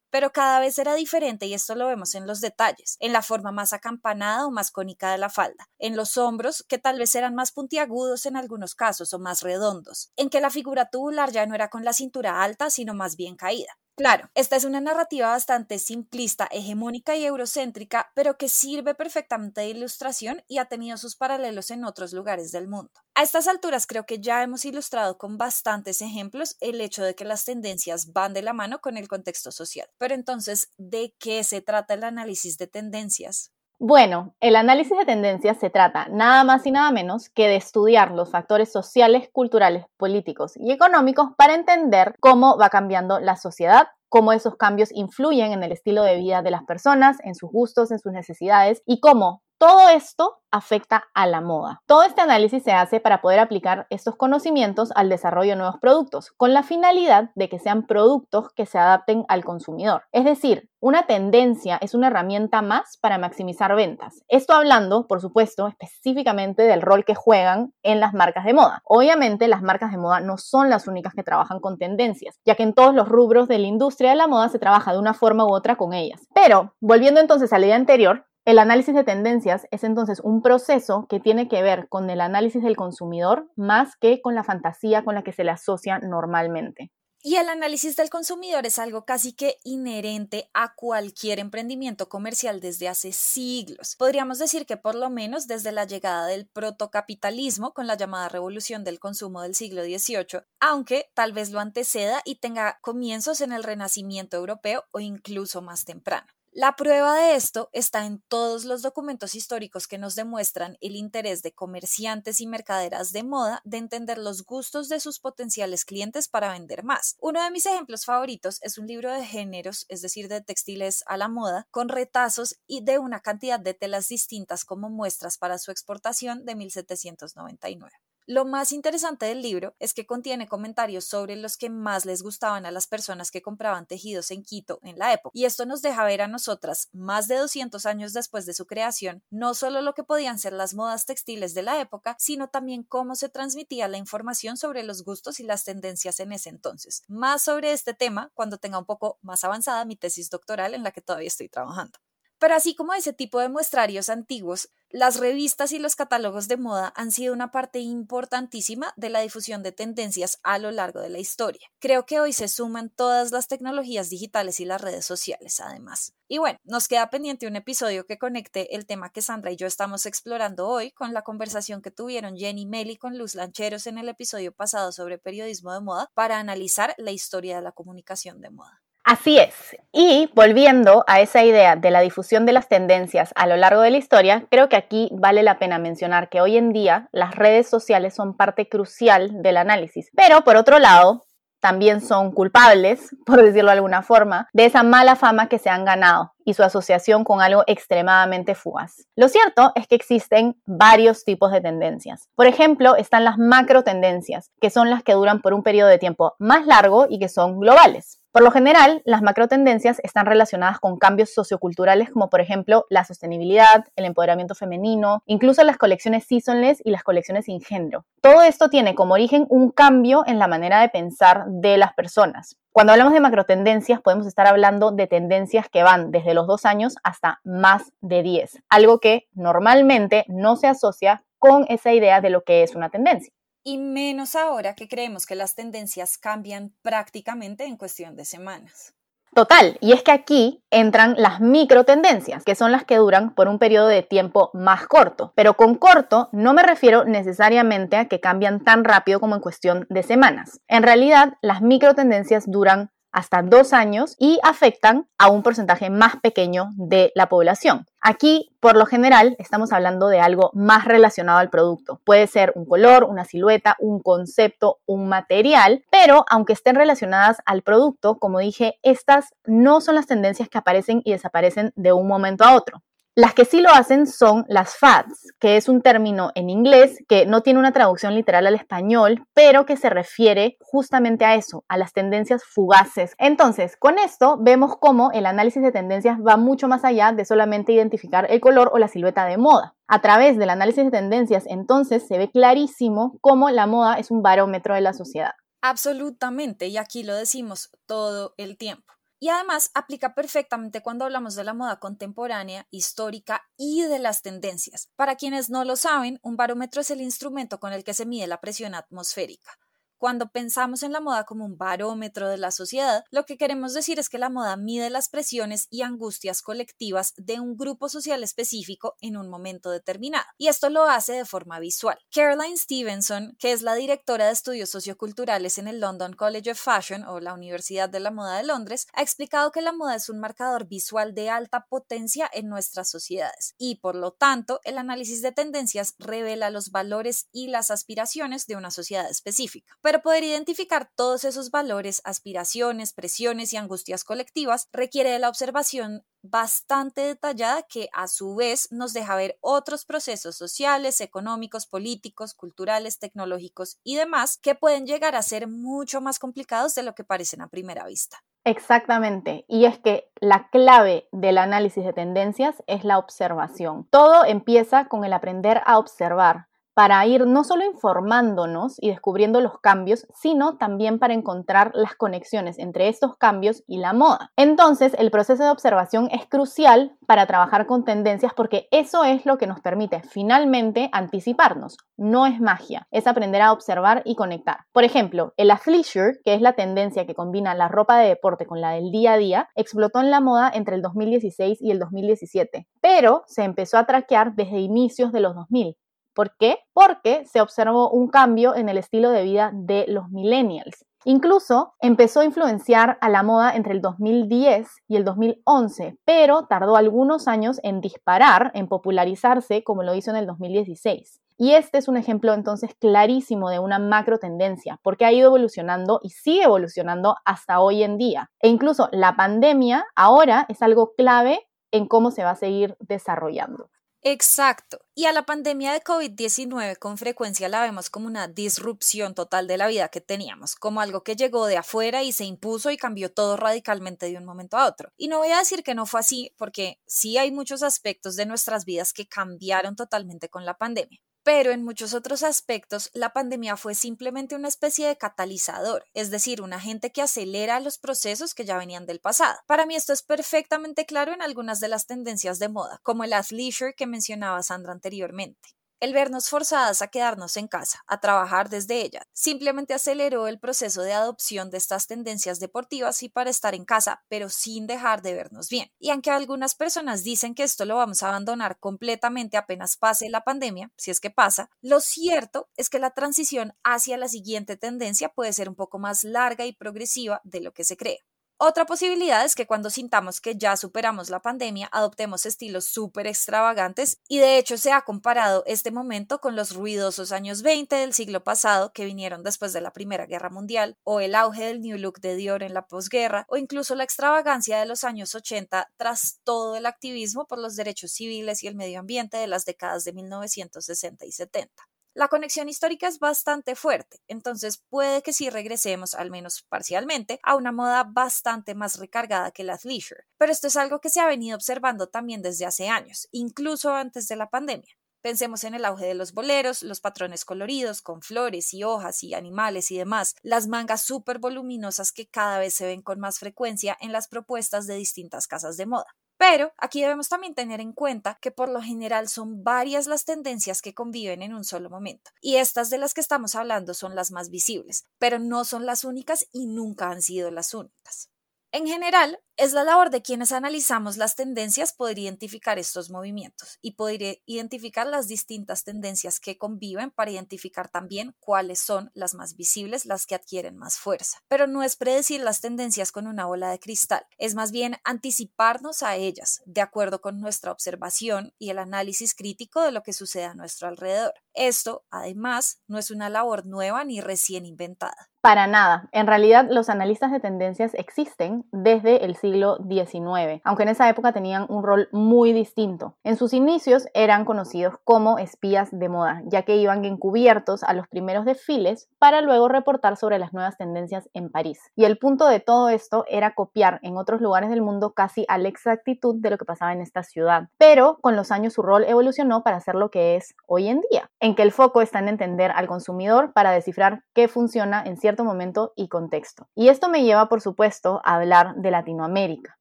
pero 0.09 0.31
cada 0.31 0.59
vez 0.59 0.77
era 0.79 0.95
diferente 0.95 1.45
y 1.45 1.53
esto 1.53 1.75
lo 1.75 1.87
vemos 1.87 2.15
en 2.15 2.27
los 2.27 2.41
detalles, 2.41 2.97
en 2.99 3.13
la 3.13 3.21
forma 3.21 3.51
más 3.51 3.73
acampanada 3.73 4.45
o 4.47 4.51
más 4.51 4.71
cónica 4.71 5.11
de 5.11 5.17
la 5.17 5.29
falda, 5.29 5.69
en 5.79 5.95
los 5.95 6.17
hombros 6.17 6.63
que 6.67 6.77
tal 6.77 6.99
vez 6.99 7.13
eran 7.15 7.35
más 7.35 7.51
puntiagudos 7.51 8.25
en 8.25 8.37
algunos 8.37 8.75
casos 8.75 9.13
o 9.13 9.19
más 9.19 9.41
redondos, 9.41 10.11
en 10.15 10.29
que 10.29 10.41
la 10.41 10.49
figura 10.49 10.89
tubular 10.89 11.31
ya 11.31 11.45
no 11.45 11.55
era 11.55 11.69
con 11.69 11.83
la 11.83 11.93
cintura 11.93 12.43
alta 12.43 12.69
sino 12.69 12.93
más 12.93 13.15
bien 13.15 13.35
caída. 13.35 13.77
Claro, 13.95 14.29
esta 14.33 14.55
es 14.55 14.63
una 14.65 14.81
narrativa 14.81 15.27
bastante 15.29 15.77
simplista, 15.77 16.47
hegemónica 16.51 17.15
y 17.15 17.25
eurocéntrica, 17.25 18.11
pero 18.15 18.37
que 18.37 18.49
sirve 18.49 18.95
perfectamente 18.95 19.61
de 19.61 19.69
ilustración 19.69 20.43
y 20.47 20.57
ha 20.57 20.65
tenido 20.65 20.97
sus 20.97 21.15
paralelos 21.15 21.69
en 21.69 21.85
otros 21.85 22.11
lugares 22.11 22.51
del 22.51 22.67
mundo. 22.67 22.91
A 23.13 23.21
estas 23.21 23.47
alturas 23.47 23.85
creo 23.85 24.05
que 24.07 24.19
ya 24.19 24.41
hemos 24.41 24.65
ilustrado 24.65 25.19
con 25.19 25.37
bastantes 25.37 26.01
ejemplos 26.01 26.57
el 26.59 26.81
hecho 26.81 27.03
de 27.03 27.13
que 27.15 27.23
las 27.25 27.45
tendencias 27.45 28.11
van 28.13 28.33
de 28.33 28.41
la 28.41 28.53
mano 28.53 28.81
con 28.81 28.97
el 28.97 29.07
contexto 29.07 29.51
social. 29.51 29.87
Pero 29.99 30.15
entonces, 30.15 30.71
¿de 30.77 31.15
qué 31.19 31.43
se 31.43 31.61
trata 31.61 31.93
el 31.93 32.03
análisis 32.03 32.57
de 32.57 32.67
tendencias? 32.67 33.52
Bueno, 33.79 34.33
el 34.39 34.55
análisis 34.55 34.97
de 34.97 35.05
tendencias 35.05 35.57
se 35.57 35.69
trata 35.69 36.07
nada 36.09 36.43
más 36.43 36.65
y 36.65 36.71
nada 36.71 36.91
menos 36.91 37.29
que 37.29 37.47
de 37.47 37.57
estudiar 37.57 38.11
los 38.11 38.31
factores 38.31 38.71
sociales, 38.71 39.29
culturales, 39.31 39.85
políticos 39.97 40.53
y 40.55 40.71
económicos 40.71 41.29
para 41.37 41.55
entender 41.55 42.15
cómo 42.21 42.57
va 42.57 42.69
cambiando 42.69 43.19
la 43.19 43.35
sociedad, 43.35 43.87
cómo 44.07 44.31
esos 44.31 44.55
cambios 44.55 44.89
influyen 44.93 45.51
en 45.51 45.63
el 45.63 45.71
estilo 45.71 46.03
de 46.03 46.17
vida 46.17 46.41
de 46.41 46.51
las 46.51 46.63
personas, 46.63 47.17
en 47.23 47.35
sus 47.35 47.51
gustos, 47.51 47.91
en 47.91 47.99
sus 47.99 48.13
necesidades 48.13 48.83
y 48.85 48.99
cómo 48.99 49.41
Todo 49.63 49.87
esto 49.87 50.41
afecta 50.51 51.05
a 51.13 51.25
la 51.25 51.39
moda. 51.39 51.81
Todo 51.85 52.03
este 52.03 52.19
análisis 52.19 52.63
se 52.63 52.73
hace 52.73 52.99
para 52.99 53.21
poder 53.21 53.39
aplicar 53.39 53.87
estos 53.89 54.17
conocimientos 54.17 54.91
al 54.93 55.07
desarrollo 55.07 55.51
de 55.51 55.55
nuevos 55.55 55.79
productos, 55.79 56.33
con 56.35 56.53
la 56.53 56.63
finalidad 56.63 57.29
de 57.35 57.47
que 57.47 57.59
sean 57.59 57.87
productos 57.87 58.49
que 58.53 58.65
se 58.65 58.77
adapten 58.77 59.23
al 59.29 59.45
consumidor. 59.45 60.03
Es 60.11 60.25
decir, 60.25 60.69
una 60.81 61.07
tendencia 61.07 61.77
es 61.79 61.93
una 61.93 62.07
herramienta 62.07 62.61
más 62.61 62.97
para 62.97 63.17
maximizar 63.17 63.73
ventas. 63.73 64.21
Esto 64.27 64.53
hablando, 64.53 65.07
por 65.07 65.21
supuesto, 65.21 65.69
específicamente 65.69 66.63
del 66.63 66.81
rol 66.81 67.05
que 67.05 67.15
juegan 67.15 67.73
en 67.83 68.01
las 68.01 68.13
marcas 68.13 68.43
de 68.43 68.53
moda. 68.53 68.81
Obviamente, 68.83 69.47
las 69.47 69.61
marcas 69.61 69.91
de 69.91 69.97
moda 69.97 70.19
no 70.19 70.37
son 70.37 70.69
las 70.69 70.89
únicas 70.89 71.13
que 71.13 71.23
trabajan 71.23 71.61
con 71.61 71.77
tendencias, 71.77 72.37
ya 72.43 72.55
que 72.55 72.63
en 72.63 72.73
todos 72.73 72.93
los 72.93 73.07
rubros 73.07 73.47
de 73.47 73.59
la 73.59 73.67
industria 73.67 74.09
de 74.09 74.17
la 74.17 74.27
moda 74.27 74.49
se 74.49 74.59
trabaja 74.59 74.91
de 74.91 74.99
una 74.99 75.13
forma 75.13 75.45
u 75.45 75.53
otra 75.53 75.77
con 75.77 75.93
ellas. 75.93 76.19
Pero, 76.35 76.73
volviendo 76.81 77.21
entonces 77.21 77.53
a 77.53 77.59
la 77.59 77.67
idea 77.67 77.77
anterior, 77.77 78.25
el 78.45 78.59
análisis 78.59 78.93
de 78.93 79.05
tendencias 79.05 79.67
es 79.71 79.85
entonces 79.85 80.19
un 80.19 80.41
proceso 80.41 81.07
que 81.07 81.21
tiene 81.21 81.47
que 81.47 81.61
ver 81.61 81.87
con 81.87 82.09
el 82.09 82.19
análisis 82.19 82.61
del 82.61 82.75
consumidor 82.75 83.49
más 83.55 83.95
que 83.95 84.21
con 84.21 84.35
la 84.35 84.43
fantasía 84.43 85.05
con 85.05 85.15
la 85.15 85.23
que 85.23 85.31
se 85.31 85.45
le 85.45 85.51
asocia 85.51 85.99
normalmente. 85.99 86.91
Y 87.25 87.37
el 87.37 87.47
análisis 87.47 87.95
del 87.95 88.09
consumidor 88.09 88.65
es 88.65 88.79
algo 88.79 89.05
casi 89.05 89.31
que 89.31 89.55
inherente 89.63 90.49
a 90.53 90.73
cualquier 90.75 91.39
emprendimiento 91.39 92.09
comercial 92.09 92.59
desde 92.59 92.89
hace 92.89 93.13
siglos. 93.13 93.95
Podríamos 93.95 94.39
decir 94.39 94.65
que 94.65 94.75
por 94.75 94.95
lo 94.95 95.09
menos 95.09 95.47
desde 95.47 95.71
la 95.71 95.85
llegada 95.85 96.27
del 96.27 96.47
protocapitalismo 96.47 97.73
con 97.73 97.87
la 97.87 97.95
llamada 97.95 98.27
revolución 98.27 98.83
del 98.83 98.99
consumo 98.99 99.41
del 99.41 99.55
siglo 99.55 99.83
XVIII, 99.83 100.41
aunque 100.59 101.09
tal 101.13 101.31
vez 101.31 101.51
lo 101.51 101.61
anteceda 101.61 102.21
y 102.25 102.39
tenga 102.39 102.77
comienzos 102.81 103.39
en 103.39 103.53
el 103.53 103.63
Renacimiento 103.63 104.35
europeo 104.35 104.83
o 104.91 104.99
incluso 104.99 105.61
más 105.61 105.85
temprano. 105.85 106.27
La 106.55 106.75
prueba 106.75 107.15
de 107.15 107.33
esto 107.33 107.69
está 107.71 108.05
en 108.05 108.21
todos 108.27 108.63
los 108.63 108.83
documentos 108.83 109.33
históricos 109.33 109.87
que 109.87 109.97
nos 109.97 110.13
demuestran 110.13 110.77
el 110.81 110.95
interés 110.95 111.41
de 111.41 111.51
comerciantes 111.51 112.39
y 112.41 112.45
mercaderas 112.45 113.11
de 113.11 113.23
moda 113.23 113.59
de 113.65 113.77
entender 113.77 114.19
los 114.19 114.43
gustos 114.43 114.87
de 114.87 114.99
sus 114.99 115.19
potenciales 115.19 115.83
clientes 115.83 116.27
para 116.27 116.51
vender 116.51 116.83
más. 116.83 117.15
Uno 117.19 117.43
de 117.43 117.49
mis 117.49 117.65
ejemplos 117.65 118.05
favoritos 118.05 118.59
es 118.61 118.77
un 118.77 118.85
libro 118.85 119.11
de 119.11 119.25
géneros, 119.25 119.87
es 119.89 120.03
decir, 120.03 120.27
de 120.27 120.41
textiles 120.41 121.03
a 121.07 121.17
la 121.17 121.27
moda, 121.27 121.65
con 121.71 121.89
retazos 121.89 122.59
y 122.67 122.83
de 122.83 122.99
una 122.99 123.21
cantidad 123.21 123.59
de 123.59 123.73
telas 123.73 124.07
distintas 124.07 124.63
como 124.63 124.91
muestras 124.91 125.39
para 125.39 125.57
su 125.57 125.71
exportación 125.71 126.45
de 126.45 126.53
1799. 126.53 128.02
Lo 128.25 128.45
más 128.45 128.71
interesante 128.71 129.25
del 129.25 129.41
libro 129.41 129.75
es 129.79 129.93
que 129.93 130.05
contiene 130.05 130.47
comentarios 130.47 131.03
sobre 131.03 131.35
los 131.35 131.57
que 131.57 131.69
más 131.69 132.05
les 132.05 132.21
gustaban 132.21 132.65
a 132.65 132.71
las 132.71 132.87
personas 132.87 133.31
que 133.31 133.41
compraban 133.41 133.85
tejidos 133.85 134.31
en 134.31 134.43
Quito 134.43 134.79
en 134.81 134.97
la 134.97 135.11
época. 135.11 135.31
Y 135.33 135.43
esto 135.43 135.65
nos 135.65 135.81
deja 135.81 136.05
ver 136.05 136.21
a 136.21 136.29
nosotras, 136.29 136.87
más 136.93 137.27
de 137.27 137.35
200 137.35 137.85
años 137.85 138.13
después 138.13 138.45
de 138.45 138.53
su 138.53 138.65
creación, 138.65 139.23
no 139.29 139.53
solo 139.53 139.81
lo 139.81 139.93
que 139.93 140.05
podían 140.05 140.39
ser 140.39 140.53
las 140.53 140.73
modas 140.73 141.05
textiles 141.05 141.53
de 141.53 141.63
la 141.63 141.81
época, 141.81 142.15
sino 142.17 142.47
también 142.47 142.83
cómo 142.83 143.15
se 143.15 143.27
transmitía 143.27 143.89
la 143.89 143.97
información 143.97 144.55
sobre 144.55 144.83
los 144.83 145.03
gustos 145.03 145.41
y 145.41 145.43
las 145.43 145.65
tendencias 145.65 146.21
en 146.21 146.31
ese 146.31 146.47
entonces. 146.49 147.03
Más 147.09 147.41
sobre 147.41 147.73
este 147.73 147.93
tema 147.93 148.31
cuando 148.33 148.57
tenga 148.57 148.79
un 148.79 148.85
poco 148.85 149.19
más 149.21 149.43
avanzada 149.43 149.83
mi 149.83 149.97
tesis 149.97 150.29
doctoral 150.29 150.73
en 150.75 150.83
la 150.83 150.91
que 150.91 151.01
todavía 151.01 151.27
estoy 151.27 151.49
trabajando. 151.49 151.99
Pero 152.43 152.55
así 152.55 152.75
como 152.75 152.93
ese 152.93 153.13
tipo 153.13 153.39
de 153.39 153.47
muestrarios 153.47 154.09
antiguos, 154.09 154.67
las 154.89 155.17
revistas 155.17 155.71
y 155.71 155.79
los 155.79 155.95
catálogos 155.95 156.49
de 156.49 156.57
moda 156.57 156.91
han 156.97 157.09
sido 157.09 157.31
una 157.31 157.51
parte 157.51 157.79
importantísima 157.79 158.91
de 158.97 159.09
la 159.09 159.21
difusión 159.21 159.63
de 159.63 159.71
tendencias 159.71 160.41
a 160.43 160.59
lo 160.59 160.69
largo 160.71 160.99
de 160.99 161.07
la 161.07 161.19
historia. 161.19 161.65
Creo 161.79 162.05
que 162.05 162.19
hoy 162.19 162.33
se 162.33 162.49
suman 162.49 162.89
todas 162.89 163.31
las 163.31 163.47
tecnologías 163.47 164.09
digitales 164.09 164.59
y 164.59 164.65
las 164.65 164.81
redes 164.81 165.05
sociales, 165.05 165.61
además. 165.61 166.15
Y 166.27 166.37
bueno, 166.37 166.59
nos 166.65 166.89
queda 166.89 167.09
pendiente 167.09 167.47
un 167.47 167.55
episodio 167.55 168.05
que 168.05 168.17
conecte 168.17 168.75
el 168.75 168.85
tema 168.85 169.09
que 169.09 169.21
Sandra 169.21 169.53
y 169.53 169.55
yo 169.55 169.65
estamos 169.65 170.05
explorando 170.05 170.67
hoy 170.67 170.91
con 170.91 171.13
la 171.13 171.21
conversación 171.21 171.81
que 171.81 171.91
tuvieron 171.91 172.35
Jenny 172.35 172.65
Meli 172.65 172.97
con 172.97 173.17
Luz 173.17 173.35
Lancheros 173.35 173.87
en 173.87 173.99
el 173.99 174.09
episodio 174.09 174.51
pasado 174.51 174.91
sobre 174.91 175.17
periodismo 175.17 175.71
de 175.71 175.79
moda 175.79 176.11
para 176.13 176.39
analizar 176.39 176.93
la 176.97 177.11
historia 177.11 177.55
de 177.55 177.61
la 177.61 177.71
comunicación 177.71 178.41
de 178.41 178.49
moda. 178.49 178.82
Así 179.13 179.37
es. 179.37 179.77
Y 179.91 180.31
volviendo 180.33 181.03
a 181.05 181.21
esa 181.21 181.43
idea 181.43 181.75
de 181.75 181.91
la 181.91 181.99
difusión 181.99 182.47
de 182.47 182.51
las 182.51 182.67
tendencias 182.67 183.31
a 183.35 183.45
lo 183.45 183.55
largo 183.57 183.81
de 183.81 183.91
la 183.91 183.97
historia, 183.97 184.47
creo 184.49 184.69
que 184.69 184.75
aquí 184.75 185.11
vale 185.13 185.43
la 185.43 185.59
pena 185.59 185.77
mencionar 185.77 186.29
que 186.29 186.41
hoy 186.41 186.57
en 186.57 186.73
día 186.73 187.09
las 187.11 187.35
redes 187.35 187.69
sociales 187.69 188.15
son 188.15 188.35
parte 188.35 188.67
crucial 188.67 189.43
del 189.43 189.57
análisis. 189.57 190.09
Pero 190.15 190.43
por 190.43 190.55
otro 190.55 190.79
lado, 190.79 191.27
también 191.59 192.01
son 192.01 192.31
culpables, 192.31 193.15
por 193.27 193.43
decirlo 193.43 193.69
de 193.69 193.75
alguna 193.77 194.01
forma, 194.01 194.49
de 194.51 194.65
esa 194.65 194.81
mala 194.81 195.15
fama 195.15 195.47
que 195.47 195.59
se 195.59 195.69
han 195.69 195.85
ganado 195.85 196.33
y 196.43 196.55
su 196.55 196.63
asociación 196.63 197.23
con 197.23 197.39
algo 197.39 197.63
extremadamente 197.67 198.55
fugaz. 198.55 199.05
Lo 199.15 199.27
cierto 199.27 199.73
es 199.75 199.87
que 199.87 199.93
existen 199.93 200.59
varios 200.65 201.23
tipos 201.23 201.51
de 201.51 201.61
tendencias. 201.61 202.29
Por 202.33 202.47
ejemplo, 202.47 202.95
están 202.95 203.25
las 203.25 203.37
macro 203.37 203.83
tendencias, 203.83 204.49
que 204.59 204.71
son 204.71 204.89
las 204.89 205.03
que 205.03 205.13
duran 205.13 205.43
por 205.43 205.53
un 205.53 205.61
periodo 205.61 205.89
de 205.89 205.99
tiempo 205.99 206.33
más 206.39 206.65
largo 206.65 207.05
y 207.07 207.19
que 207.19 207.29
son 207.29 207.59
globales. 207.59 208.22
Por 208.33 208.41
lo 208.41 208.49
general, 208.49 209.03
las 209.05 209.21
macrotendencias 209.21 209.99
están 210.01 210.25
relacionadas 210.25 210.79
con 210.79 210.97
cambios 210.97 211.31
socioculturales 211.31 212.09
como 212.09 212.31
por 212.31 212.41
ejemplo 212.41 212.87
la 212.89 213.05
sostenibilidad, 213.05 213.85
el 213.95 214.05
empoderamiento 214.05 214.55
femenino, 214.55 215.21
incluso 215.27 215.63
las 215.63 215.77
colecciones 215.77 216.25
seasonless 216.25 216.81
y 216.83 216.89
las 216.89 217.03
colecciones 217.03 217.45
sin 217.45 217.61
género. 217.61 218.05
Todo 218.21 218.41
esto 218.41 218.71
tiene 218.71 218.95
como 218.95 219.13
origen 219.13 219.45
un 219.49 219.69
cambio 219.69 220.23
en 220.25 220.39
la 220.39 220.47
manera 220.47 220.81
de 220.81 220.89
pensar 220.89 221.45
de 221.45 221.77
las 221.77 221.93
personas. 221.93 222.57
Cuando 222.71 222.93
hablamos 222.93 223.13
de 223.13 223.19
macrotendencias, 223.19 224.01
podemos 224.01 224.25
estar 224.25 224.47
hablando 224.47 224.89
de 224.89 225.05
tendencias 225.05 225.69
que 225.69 225.83
van 225.83 226.09
desde 226.09 226.33
los 226.33 226.47
dos 226.47 226.65
años 226.65 226.95
hasta 227.03 227.39
más 227.43 227.91
de 228.01 228.23
10, 228.23 228.63
algo 228.67 228.99
que 228.99 229.27
normalmente 229.35 230.25
no 230.27 230.55
se 230.55 230.65
asocia 230.65 231.23
con 231.37 231.67
esa 231.69 231.93
idea 231.93 232.19
de 232.19 232.31
lo 232.31 232.41
que 232.41 232.63
es 232.63 232.73
una 232.73 232.89
tendencia 232.89 233.31
y 233.63 233.77
menos 233.77 234.35
ahora 234.35 234.75
que 234.75 234.87
creemos 234.87 235.25
que 235.25 235.35
las 235.35 235.55
tendencias 235.55 236.17
cambian 236.17 236.73
prácticamente 236.81 237.65
en 237.65 237.77
cuestión 237.77 238.15
de 238.15 238.25
semanas. 238.25 238.93
Total, 239.33 239.77
y 239.81 239.93
es 239.93 240.03
que 240.03 240.11
aquí 240.11 240.63
entran 240.69 241.15
las 241.17 241.39
micro 241.39 241.85
tendencias, 241.85 242.43
que 242.43 242.53
son 242.53 242.71
las 242.71 242.83
que 242.83 242.97
duran 242.97 243.33
por 243.33 243.47
un 243.47 243.57
periodo 243.57 243.87
de 243.87 244.03
tiempo 244.03 244.51
más 244.53 244.85
corto. 244.85 245.33
Pero 245.35 245.55
con 245.55 245.73
corto 245.75 246.29
no 246.31 246.53
me 246.53 246.61
refiero 246.61 247.03
necesariamente 247.05 247.97
a 247.97 248.07
que 248.07 248.19
cambian 248.19 248.63
tan 248.63 248.83
rápido 248.83 249.19
como 249.19 249.33
en 249.33 249.41
cuestión 249.41 249.87
de 249.89 250.03
semanas. 250.03 250.61
En 250.67 250.83
realidad, 250.83 251.33
las 251.41 251.63
micro 251.63 251.95
tendencias 251.95 252.43
duran 252.45 252.91
hasta 253.13 253.41
dos 253.41 253.71
años 253.71 254.15
y 254.19 254.39
afectan 254.43 255.07
a 255.17 255.29
un 255.29 255.43
porcentaje 255.43 255.89
más 255.89 256.17
pequeño 256.17 256.71
de 256.75 257.11
la 257.15 257.29
población. 257.29 257.85
Aquí, 258.01 258.53
por 258.59 258.75
lo 258.75 258.85
general, 258.85 259.37
estamos 259.39 259.71
hablando 259.71 260.09
de 260.09 260.19
algo 260.19 260.51
más 260.53 260.83
relacionado 260.83 261.39
al 261.39 261.49
producto. 261.49 262.01
Puede 262.03 262.27
ser 262.27 262.51
un 262.55 262.65
color, 262.65 263.05
una 263.05 263.23
silueta, 263.23 263.77
un 263.79 264.01
concepto, 264.01 264.79
un 264.85 265.07
material, 265.07 265.85
pero 265.89 266.25
aunque 266.29 266.51
estén 266.51 266.75
relacionadas 266.75 267.37
al 267.45 267.61
producto, 267.61 268.17
como 268.17 268.39
dije, 268.39 268.79
estas 268.81 269.33
no 269.45 269.79
son 269.79 269.95
las 269.95 270.07
tendencias 270.07 270.49
que 270.49 270.57
aparecen 270.57 271.01
y 271.05 271.11
desaparecen 271.11 271.71
de 271.75 271.93
un 271.93 272.07
momento 272.07 272.43
a 272.43 272.55
otro. 272.55 272.81
Las 273.15 273.35
que 273.35 273.45
sí 273.45 273.61
lo 273.61 273.69
hacen 273.69 274.07
son 274.07 274.43
las 274.47 274.75
fads, 274.75 275.33
que 275.39 275.55
es 275.55 275.69
un 275.69 275.83
término 275.83 276.31
en 276.33 276.49
inglés 276.49 276.97
que 277.07 277.27
no 277.27 277.41
tiene 277.41 277.59
una 277.59 277.71
traducción 277.71 278.15
literal 278.15 278.47
al 278.47 278.55
español, 278.55 279.23
pero 279.35 279.67
que 279.67 279.77
se 279.77 279.91
refiere 279.91 280.57
justamente 280.59 281.23
a 281.23 281.35
eso, 281.35 281.63
a 281.67 281.77
las 281.77 281.93
tendencias 281.93 282.43
fugaces. 282.43 283.13
Entonces, 283.19 283.77
con 283.77 283.99
esto 283.99 284.39
vemos 284.41 284.77
cómo 284.79 285.11
el 285.11 285.27
análisis 285.27 285.61
de 285.61 285.71
tendencias 285.71 286.17
va 286.27 286.37
mucho 286.37 286.67
más 286.67 286.83
allá 286.83 287.11
de 287.11 287.23
solamente 287.23 287.71
identificar 287.71 288.25
el 288.31 288.39
color 288.39 288.71
o 288.73 288.79
la 288.79 288.87
silueta 288.87 289.25
de 289.25 289.37
moda. 289.37 289.75
A 289.87 290.01
través 290.01 290.39
del 290.39 290.49
análisis 290.49 290.83
de 290.83 290.89
tendencias, 290.89 291.43
entonces, 291.45 292.07
se 292.07 292.17
ve 292.17 292.31
clarísimo 292.31 293.19
cómo 293.21 293.51
la 293.51 293.67
moda 293.67 293.99
es 293.99 294.09
un 294.09 294.23
barómetro 294.23 294.73
de 294.73 294.81
la 294.81 294.93
sociedad. 294.93 295.33
Absolutamente, 295.61 296.65
y 296.65 296.77
aquí 296.77 297.03
lo 297.03 297.13
decimos 297.13 297.69
todo 297.85 298.33
el 298.37 298.57
tiempo. 298.57 298.91
Y 299.23 299.29
además 299.29 299.71
aplica 299.73 300.15
perfectamente 300.15 300.81
cuando 300.81 301.05
hablamos 301.05 301.35
de 301.35 301.45
la 301.45 301.53
moda 301.53 301.79
contemporánea, 301.79 302.67
histórica 302.71 303.47
y 303.55 303.83
de 303.83 303.97
las 303.97 304.21
tendencias. 304.21 304.89
Para 304.97 305.15
quienes 305.15 305.49
no 305.49 305.63
lo 305.63 305.77
saben, 305.77 306.19
un 306.23 306.35
barómetro 306.35 306.81
es 306.81 306.91
el 306.91 306.99
instrumento 306.99 307.57
con 307.57 307.71
el 307.71 307.85
que 307.85 307.93
se 307.93 308.05
mide 308.05 308.27
la 308.27 308.41
presión 308.41 308.75
atmosférica. 308.75 309.57
Cuando 310.03 310.27
pensamos 310.27 310.83
en 310.83 310.91
la 310.91 310.99
moda 310.99 311.23
como 311.23 311.45
un 311.45 311.57
barómetro 311.57 312.27
de 312.27 312.37
la 312.37 312.51
sociedad, 312.51 313.05
lo 313.09 313.25
que 313.25 313.37
queremos 313.37 313.73
decir 313.73 313.99
es 313.99 314.09
que 314.09 314.17
la 314.17 314.29
moda 314.29 314.57
mide 314.57 314.89
las 314.89 315.07
presiones 315.07 315.67
y 315.69 315.81
angustias 315.81 316.41
colectivas 316.41 317.13
de 317.15 317.39
un 317.39 317.55
grupo 317.55 317.87
social 317.87 318.21
específico 318.21 318.97
en 318.99 319.15
un 319.15 319.29
momento 319.29 319.71
determinado. 319.71 320.25
Y 320.37 320.49
esto 320.49 320.69
lo 320.69 320.83
hace 320.83 321.13
de 321.13 321.23
forma 321.23 321.57
visual. 321.59 321.97
Caroline 322.13 322.57
Stevenson, 322.57 323.37
que 323.39 323.53
es 323.53 323.61
la 323.61 323.75
directora 323.75 324.25
de 324.25 324.33
estudios 324.33 324.69
socioculturales 324.69 325.57
en 325.57 325.69
el 325.69 325.79
London 325.79 326.11
College 326.11 326.51
of 326.51 326.59
Fashion 326.59 327.05
o 327.05 327.21
la 327.21 327.33
Universidad 327.33 327.87
de 327.87 328.01
la 328.01 328.11
Moda 328.11 328.35
de 328.35 328.43
Londres, 328.43 328.87
ha 328.91 329.03
explicado 329.03 329.53
que 329.53 329.61
la 329.61 329.71
moda 329.71 329.95
es 329.95 330.09
un 330.09 330.19
marcador 330.19 330.67
visual 330.67 331.15
de 331.15 331.29
alta 331.29 331.65
potencia 331.69 332.29
en 332.33 332.49
nuestras 332.49 332.89
sociedades 332.89 333.55
y 333.57 333.75
por 333.75 333.95
lo 333.95 334.11
tanto 334.11 334.59
el 334.65 334.79
análisis 334.79 335.21
de 335.21 335.31
tendencias 335.31 335.95
revela 335.97 336.49
los 336.49 336.71
valores 336.71 337.29
y 337.31 337.47
las 337.47 337.71
aspiraciones 337.71 338.47
de 338.47 338.57
una 338.57 338.69
sociedad 338.69 339.09
específica 339.09 339.77
poder 340.01 340.23
identificar 340.23 340.89
todos 340.95 341.23
esos 341.23 341.51
valores, 341.51 342.01
aspiraciones, 342.05 342.93
presiones 342.93 343.53
y 343.53 343.57
angustias 343.57 344.03
colectivas 344.03 344.67
requiere 344.71 345.11
de 345.11 345.19
la 345.19 345.29
observación 345.29 346.03
bastante 346.23 347.01
detallada 347.01 347.63
que 347.63 347.89
a 347.93 348.07
su 348.07 348.35
vez 348.35 348.71
nos 348.71 348.93
deja 348.93 349.15
ver 349.15 349.37
otros 349.41 349.85
procesos 349.85 350.37
sociales, 350.37 351.01
económicos, 351.01 351.67
políticos, 351.67 352.33
culturales, 352.33 352.97
tecnológicos 352.97 353.77
y 353.83 353.95
demás 353.95 354.37
que 354.37 354.55
pueden 354.55 354.87
llegar 354.87 355.15
a 355.15 355.21
ser 355.21 355.47
mucho 355.47 355.99
más 356.01 356.19
complicados 356.19 356.75
de 356.75 356.83
lo 356.83 356.95
que 356.95 357.03
parecen 357.03 357.41
a 357.41 357.49
primera 357.49 357.85
vista. 357.85 358.23
Exactamente, 358.45 359.45
y 359.47 359.65
es 359.65 359.79
que 359.79 360.09
la 360.19 360.49
clave 360.49 361.07
del 361.13 361.37
análisis 361.37 361.85
de 361.85 361.93
tendencias 361.93 362.61
es 362.67 362.83
la 362.83 362.97
observación. 362.97 363.87
Todo 363.89 364.25
empieza 364.25 364.85
con 364.89 365.05
el 365.05 365.13
aprender 365.13 365.61
a 365.65 365.77
observar, 365.77 366.47
para 366.73 367.05
ir 367.05 367.27
no 367.27 367.43
solo 367.43 367.65
informándonos 367.65 368.77
y 368.81 368.89
descubriendo 368.89 369.41
los 369.41 369.59
cambios, 369.59 370.07
sino 370.13 370.57
también 370.57 370.99
para 370.99 371.13
encontrar 371.13 371.71
las 371.73 371.95
conexiones 371.95 372.59
entre 372.59 372.87
estos 372.87 373.15
cambios 373.17 373.63
y 373.67 373.77
la 373.77 373.93
moda. 373.93 374.31
Entonces, 374.35 374.95
el 374.97 375.11
proceso 375.11 375.43
de 375.43 375.49
observación 375.49 376.09
es 376.11 376.27
crucial 376.27 376.95
para 377.07 377.27
trabajar 377.27 377.67
con 377.67 377.83
tendencias 377.83 378.33
porque 378.33 378.67
eso 378.71 379.03
es 379.03 379.25
lo 379.25 379.37
que 379.37 379.47
nos 379.47 379.59
permite 379.59 380.01
finalmente 380.03 380.89
anticiparnos. 380.91 381.77
No 381.97 382.25
es 382.25 382.39
magia, 382.39 382.87
es 382.91 383.07
aprender 383.07 383.41
a 383.41 383.51
observar 383.51 384.01
y 384.05 384.15
conectar. 384.15 384.59
Por 384.71 384.83
ejemplo, 384.83 385.33
el 385.37 385.51
athleisure, 385.51 386.19
que 386.25 386.33
es 386.33 386.41
la 386.41 386.53
tendencia 386.53 387.05
que 387.05 387.15
combina 387.15 387.53
la 387.53 387.67
ropa 387.67 387.99
de 387.99 388.09
deporte 388.09 388.45
con 388.45 388.61
la 388.61 388.71
del 388.71 388.91
día 388.91 389.13
a 389.13 389.17
día, 389.17 389.49
explotó 389.55 389.99
en 389.99 390.09
la 390.09 390.21
moda 390.21 390.51
entre 390.53 390.75
el 390.75 390.81
2016 390.81 391.61
y 391.61 391.71
el 391.71 391.79
2017, 391.79 392.67
pero 392.81 393.23
se 393.27 393.43
empezó 393.43 393.77
a 393.77 393.85
traquear 393.85 394.33
desde 394.35 394.59
inicios 394.59 395.11
de 395.11 395.19
los 395.19 395.35
2000 395.35 395.77
¿Por 396.13 396.35
qué? 396.37 396.59
Porque 396.73 397.25
se 397.25 397.41
observó 397.41 397.89
un 397.89 398.07
cambio 398.07 398.55
en 398.55 398.69
el 398.69 398.77
estilo 398.77 399.09
de 399.09 399.23
vida 399.23 399.51
de 399.53 399.85
los 399.87 400.09
millennials. 400.09 400.85
Incluso 401.05 401.73
empezó 401.81 402.21
a 402.21 402.25
influenciar 402.25 402.97
a 403.01 403.09
la 403.09 403.23
moda 403.23 403.55
entre 403.55 403.73
el 403.73 403.81
2010 403.81 404.69
y 404.87 404.95
el 404.95 405.03
2011, 405.03 405.97
pero 406.05 406.45
tardó 406.45 406.77
algunos 406.77 407.27
años 407.27 407.59
en 407.63 407.81
disparar, 407.81 408.51
en 408.53 408.67
popularizarse, 408.67 409.63
como 409.63 409.83
lo 409.83 409.95
hizo 409.95 410.11
en 410.11 410.17
el 410.17 410.27
2016. 410.27 411.19
Y 411.37 411.55
este 411.55 411.79
es 411.79 411.89
un 411.89 411.97
ejemplo 411.97 412.33
entonces 412.33 412.73
clarísimo 412.79 413.49
de 413.49 413.59
una 413.59 413.79
macro 413.79 414.17
tendencia, 414.17 414.79
porque 414.81 415.03
ha 415.03 415.11
ido 415.11 415.27
evolucionando 415.27 415.99
y 416.03 416.11
sigue 416.11 416.43
evolucionando 416.43 417.17
hasta 417.25 417.59
hoy 417.59 417.83
en 417.83 417.97
día. 417.97 418.31
E 418.39 418.47
incluso 418.47 418.87
la 418.93 419.17
pandemia 419.17 419.85
ahora 419.95 420.45
es 420.47 420.61
algo 420.61 420.93
clave 420.95 421.41
en 421.71 421.87
cómo 421.87 422.11
se 422.11 422.23
va 422.23 422.31
a 422.31 422.35
seguir 422.35 422.77
desarrollando. 422.79 423.69
Exacto. 424.05 424.79
Y 424.95 425.05
a 425.05 425.13
la 425.13 425.25
pandemia 425.25 425.71
de 425.71 425.81
COVID-19 425.81 426.77
con 426.77 426.97
frecuencia 426.97 427.47
la 427.47 427.61
vemos 427.61 427.89
como 427.89 428.05
una 428.07 428.27
disrupción 428.27 429.15
total 429.15 429.47
de 429.47 429.57
la 429.57 429.67
vida 429.67 429.87
que 429.87 430.01
teníamos, 430.01 430.55
como 430.55 430.81
algo 430.81 431.03
que 431.03 431.15
llegó 431.15 431.45
de 431.45 431.55
afuera 431.55 432.03
y 432.03 432.11
se 432.11 432.25
impuso 432.25 432.69
y 432.69 432.75
cambió 432.77 433.13
todo 433.13 433.37
radicalmente 433.37 434.07
de 434.07 434.17
un 434.17 434.25
momento 434.25 434.57
a 434.57 434.67
otro. 434.67 434.91
Y 434.97 435.07
no 435.07 435.19
voy 435.19 435.29
a 435.31 435.39
decir 435.39 435.63
que 435.63 435.73
no 435.73 435.85
fue 435.85 436.01
así, 436.01 436.33
porque 436.37 436.81
sí 436.85 437.17
hay 437.17 437.31
muchos 437.31 437.63
aspectos 437.63 438.17
de 438.17 438.25
nuestras 438.25 438.65
vidas 438.65 438.91
que 438.91 439.07
cambiaron 439.07 439.77
totalmente 439.77 440.27
con 440.27 440.45
la 440.45 440.57
pandemia 440.57 440.99
pero 441.23 441.51
en 441.51 441.63
muchos 441.63 441.93
otros 441.93 442.23
aspectos 442.23 442.89
la 442.93 443.13
pandemia 443.13 443.57
fue 443.57 443.75
simplemente 443.75 444.35
una 444.35 444.47
especie 444.47 444.87
de 444.87 444.97
catalizador, 444.97 445.85
es 445.93 446.11
decir, 446.11 446.41
un 446.41 446.53
agente 446.53 446.91
que 446.91 447.01
acelera 447.01 447.59
los 447.59 447.77
procesos 447.77 448.33
que 448.33 448.45
ya 448.45 448.57
venían 448.57 448.85
del 448.85 448.99
pasado. 448.99 449.39
Para 449.47 449.65
mí 449.65 449.75
esto 449.75 449.93
es 449.93 450.03
perfectamente 450.03 450.85
claro 450.85 451.13
en 451.13 451.21
algunas 451.21 451.59
de 451.59 451.69
las 451.69 451.87
tendencias 451.87 452.39
de 452.39 452.49
moda, 452.49 452.79
como 452.83 453.03
el 453.03 453.13
athleisure 453.13 453.73
que 453.73 453.87
mencionaba 453.87 454.43
Sandra 454.43 454.73
anteriormente. 454.73 455.49
El 455.83 455.91
vernos 455.91 456.29
forzadas 456.29 456.81
a 456.81 456.87
quedarnos 456.87 457.35
en 457.35 457.49
casa, 457.49 457.83
a 457.87 457.99
trabajar 457.99 458.47
desde 458.47 458.79
ella, 458.79 459.05
simplemente 459.11 459.73
aceleró 459.73 460.29
el 460.29 460.39
proceso 460.39 460.81
de 460.81 460.93
adopción 460.93 461.49
de 461.49 461.57
estas 461.57 461.87
tendencias 461.87 462.39
deportivas 462.39 463.03
y 463.03 463.09
para 463.09 463.29
estar 463.29 463.53
en 463.53 463.65
casa, 463.65 464.01
pero 464.07 464.29
sin 464.29 464.65
dejar 464.65 465.01
de 465.01 465.13
vernos 465.13 465.49
bien. 465.49 465.73
Y 465.79 465.89
aunque 465.89 466.09
algunas 466.09 466.55
personas 466.55 467.03
dicen 467.03 467.35
que 467.35 467.43
esto 467.43 467.65
lo 467.65 467.75
vamos 467.75 468.01
a 468.01 468.07
abandonar 468.07 468.59
completamente 468.61 469.35
apenas 469.35 469.75
pase 469.75 470.07
la 470.07 470.23
pandemia, 470.23 470.71
si 470.77 470.89
es 470.89 471.01
que 471.01 471.11
pasa, 471.11 471.49
lo 471.59 471.81
cierto 471.81 472.47
es 472.55 472.69
que 472.69 472.79
la 472.79 472.91
transición 472.91 473.53
hacia 473.65 473.97
la 473.97 474.07
siguiente 474.07 474.55
tendencia 474.55 475.09
puede 475.09 475.33
ser 475.33 475.49
un 475.49 475.55
poco 475.55 475.79
más 475.79 476.05
larga 476.05 476.45
y 476.45 476.53
progresiva 476.53 477.19
de 477.25 477.41
lo 477.41 477.51
que 477.51 477.65
se 477.65 477.75
cree. 477.75 478.05
Otra 478.45 478.65
posibilidad 478.65 479.23
es 479.23 479.35
que 479.35 479.47
cuando 479.47 479.69
sintamos 479.69 480.19
que 480.19 480.35
ya 480.35 480.57
superamos 480.57 481.09
la 481.09 481.21
pandemia, 481.21 481.69
adoptemos 481.71 482.25
estilos 482.25 482.65
súper 482.65 483.07
extravagantes 483.07 484.01
y 484.09 484.19
de 484.19 484.37
hecho 484.37 484.57
se 484.57 484.73
ha 484.73 484.81
comparado 484.81 485.45
este 485.47 485.71
momento 485.71 486.19
con 486.19 486.35
los 486.35 486.53
ruidosos 486.53 487.13
años 487.13 487.41
20 487.41 487.73
del 487.73 487.93
siglo 487.93 488.21
pasado 488.25 488.73
que 488.73 488.83
vinieron 488.83 489.23
después 489.23 489.53
de 489.53 489.61
la 489.61 489.71
Primera 489.71 490.07
Guerra 490.07 490.29
Mundial 490.29 490.75
o 490.83 490.99
el 490.99 491.15
auge 491.15 491.45
del 491.45 491.61
New 491.61 491.77
Look 491.77 492.01
de 492.01 492.17
Dior 492.17 492.43
en 492.43 492.53
la 492.53 492.67
posguerra 492.67 493.25
o 493.29 493.37
incluso 493.37 493.75
la 493.75 493.85
extravagancia 493.85 494.59
de 494.59 494.65
los 494.65 494.83
años 494.83 495.15
80 495.15 495.71
tras 495.77 496.19
todo 496.25 496.57
el 496.57 496.65
activismo 496.65 497.25
por 497.27 497.39
los 497.39 497.55
derechos 497.55 497.93
civiles 497.93 498.43
y 498.43 498.47
el 498.47 498.55
medio 498.55 498.81
ambiente 498.81 499.15
de 499.15 499.27
las 499.27 499.45
décadas 499.45 499.85
de 499.85 499.93
1960 499.93 501.05
y 501.05 501.13
70. 501.13 501.72
La 501.95 502.07
conexión 502.07 502.49
histórica 502.49 502.87
es 502.87 502.97
bastante 502.97 503.55
fuerte, 503.55 503.99
entonces 504.07 504.63
puede 504.67 505.03
que 505.03 505.13
sí 505.13 505.29
regresemos, 505.29 505.93
al 505.93 506.09
menos 506.09 506.41
parcialmente, 506.49 507.19
a 507.21 507.35
una 507.35 507.51
moda 507.51 507.83
bastante 507.83 508.55
más 508.55 508.79
recargada 508.79 509.29
que 509.29 509.43
la 509.43 509.59
leisure, 509.63 510.05
pero 510.17 510.31
esto 510.31 510.47
es 510.47 510.55
algo 510.57 510.81
que 510.81 510.89
se 510.89 511.01
ha 511.01 511.05
venido 511.05 511.35
observando 511.35 511.87
también 511.87 512.23
desde 512.23 512.47
hace 512.47 512.67
años, 512.67 513.07
incluso 513.11 513.75
antes 513.75 514.07
de 514.07 514.15
la 514.15 514.31
pandemia. 514.31 514.75
Pensemos 515.03 515.43
en 515.43 515.53
el 515.53 515.65
auge 515.65 515.85
de 515.85 515.93
los 515.93 516.13
boleros, 516.13 516.63
los 516.63 516.81
patrones 516.81 517.25
coloridos 517.25 517.83
con 517.83 518.01
flores 518.01 518.55
y 518.55 518.63
hojas 518.63 519.03
y 519.03 519.13
animales 519.13 519.69
y 519.69 519.77
demás, 519.77 520.15
las 520.23 520.47
mangas 520.47 520.81
súper 520.81 521.19
voluminosas 521.19 521.91
que 521.91 522.07
cada 522.07 522.39
vez 522.39 522.55
se 522.55 522.65
ven 522.65 522.81
con 522.81 522.99
más 522.99 523.19
frecuencia 523.19 523.77
en 523.79 523.91
las 523.91 524.07
propuestas 524.07 524.65
de 524.65 524.75
distintas 524.77 525.27
casas 525.27 525.57
de 525.57 525.67
moda. 525.67 525.95
Pero 526.25 526.53
aquí 526.57 526.81
debemos 526.81 527.09
también 527.09 527.35
tener 527.35 527.59
en 527.59 527.73
cuenta 527.73 528.17
que 528.21 528.31
por 528.31 528.47
lo 528.47 528.61
general 528.61 529.09
son 529.09 529.43
varias 529.43 529.87
las 529.87 530.05
tendencias 530.05 530.61
que 530.61 530.73
conviven 530.73 531.21
en 531.21 531.33
un 531.33 531.43
solo 531.43 531.69
momento. 531.69 532.11
Y 532.21 532.37
estas 532.37 532.69
de 532.69 532.77
las 532.77 532.93
que 532.93 533.01
estamos 533.01 533.35
hablando 533.35 533.73
son 533.73 533.93
las 533.93 534.09
más 534.11 534.29
visibles, 534.29 534.85
pero 534.99 535.19
no 535.19 535.43
son 535.43 535.65
las 535.65 535.83
únicas 535.83 536.25
y 536.31 536.45
nunca 536.45 536.89
han 536.89 537.01
sido 537.01 537.29
las 537.29 537.53
únicas. 537.53 538.09
En 538.53 538.65
general, 538.65 539.19
es 539.35 539.53
la 539.53 539.63
labor 539.63 539.89
de 539.89 540.01
quienes 540.01 540.31
analizamos 540.31 540.97
las 540.97 541.15
tendencias 541.15 541.73
poder 541.73 541.97
identificar 541.97 542.59
estos 542.59 542.89
movimientos 542.89 543.57
y 543.61 543.71
poder 543.71 544.21
identificar 544.25 544.85
las 544.85 545.07
distintas 545.07 545.63
tendencias 545.63 546.19
que 546.19 546.37
conviven 546.37 546.91
para 546.91 547.11
identificar 547.11 547.67
también 547.69 548.15
cuáles 548.19 548.59
son 548.59 548.91
las 548.93 549.15
más 549.15 549.35
visibles, 549.35 549.85
las 549.85 550.05
que 550.05 550.15
adquieren 550.15 550.57
más 550.57 550.77
fuerza. 550.77 551.19
Pero 551.27 551.47
no 551.47 551.63
es 551.63 551.75
predecir 551.75 552.21
las 552.21 552.41
tendencias 552.41 552.91
con 552.91 553.07
una 553.07 553.25
bola 553.25 553.49
de 553.49 553.59
cristal, 553.59 554.05
es 554.17 554.35
más 554.35 554.51
bien 554.51 554.77
anticiparnos 554.83 555.81
a 555.81 555.95
ellas 555.95 556.41
de 556.45 556.61
acuerdo 556.61 557.01
con 557.01 557.19
nuestra 557.19 557.51
observación 557.51 558.33
y 558.37 558.49
el 558.51 558.59
análisis 558.59 559.15
crítico 559.15 559.61
de 559.61 559.71
lo 559.71 559.81
que 559.81 559.93
sucede 559.93 560.25
a 560.25 560.35
nuestro 560.35 560.67
alrededor. 560.67 561.13
Esto, 561.33 561.85
además, 561.89 562.61
no 562.67 562.77
es 562.77 562.91
una 562.91 563.09
labor 563.09 563.45
nueva 563.45 563.83
ni 563.83 564.01
recién 564.01 564.45
inventada. 564.45 565.09
Para 565.23 565.47
nada. 565.47 565.87
En 565.93 566.05
realidad, 566.05 566.47
los 566.49 566.69
analistas 566.69 567.09
de 567.09 567.21
tendencias 567.21 567.73
existen 567.75 568.45
desde 568.51 569.05
el 569.05 569.15
siglo 569.23 569.57
XIX, 569.69 570.41
aunque 570.43 570.63
en 570.63 570.69
esa 570.69 570.89
época 570.89 571.13
tenían 571.13 571.45
un 571.47 571.63
rol 571.63 571.87
muy 571.93 572.33
distinto. 572.33 572.97
En 573.05 573.15
sus 573.15 573.31
inicios 573.31 573.87
eran 573.93 574.25
conocidos 574.25 574.75
como 574.83 575.17
espías 575.17 575.69
de 575.71 575.87
moda, 575.87 576.21
ya 576.25 576.41
que 576.41 576.57
iban 576.57 576.83
encubiertos 576.83 577.63
a 577.63 577.73
los 577.73 577.87
primeros 577.87 578.25
desfiles 578.25 578.89
para 578.99 579.21
luego 579.21 579.47
reportar 579.47 579.95
sobre 579.95 580.19
las 580.19 580.33
nuevas 580.33 580.57
tendencias 580.57 581.09
en 581.13 581.29
París. 581.29 581.61
Y 581.77 581.85
el 581.85 581.97
punto 581.97 582.27
de 582.27 582.41
todo 582.41 582.67
esto 582.67 583.05
era 583.07 583.33
copiar 583.33 583.79
en 583.81 583.95
otros 583.95 584.19
lugares 584.19 584.49
del 584.49 584.61
mundo 584.61 584.91
casi 584.91 585.23
a 585.29 585.37
la 585.37 585.47
exactitud 585.47 586.15
de 586.17 586.29
lo 586.29 586.37
que 586.37 586.43
pasaba 586.43 586.73
en 586.73 586.81
esta 586.81 587.03
ciudad. 587.03 587.47
Pero 587.57 587.99
con 588.01 588.17
los 588.17 588.29
años 588.29 588.51
su 588.51 588.61
rol 588.61 588.83
evolucionó 588.83 589.41
para 589.41 589.61
ser 589.61 589.75
lo 589.75 589.89
que 589.89 590.17
es 590.17 590.35
hoy 590.47 590.67
en 590.67 590.81
día, 590.91 591.09
en 591.21 591.35
que 591.35 591.43
el 591.43 591.53
foco 591.53 591.81
está 591.81 591.99
en 591.99 592.09
entender 592.09 592.51
al 592.51 592.67
consumidor 592.67 593.31
para 593.31 593.51
descifrar 593.51 594.03
qué 594.13 594.27
funciona 594.27 594.83
en 594.85 594.97
cierto 594.97 595.23
momento 595.23 595.71
y 595.77 595.87
contexto. 595.87 596.49
Y 596.55 596.67
esto 596.67 596.89
me 596.89 597.03
lleva, 597.03 597.29
por 597.29 597.39
supuesto, 597.39 598.01
a 598.03 598.15
hablar 598.15 598.55
de 598.55 598.71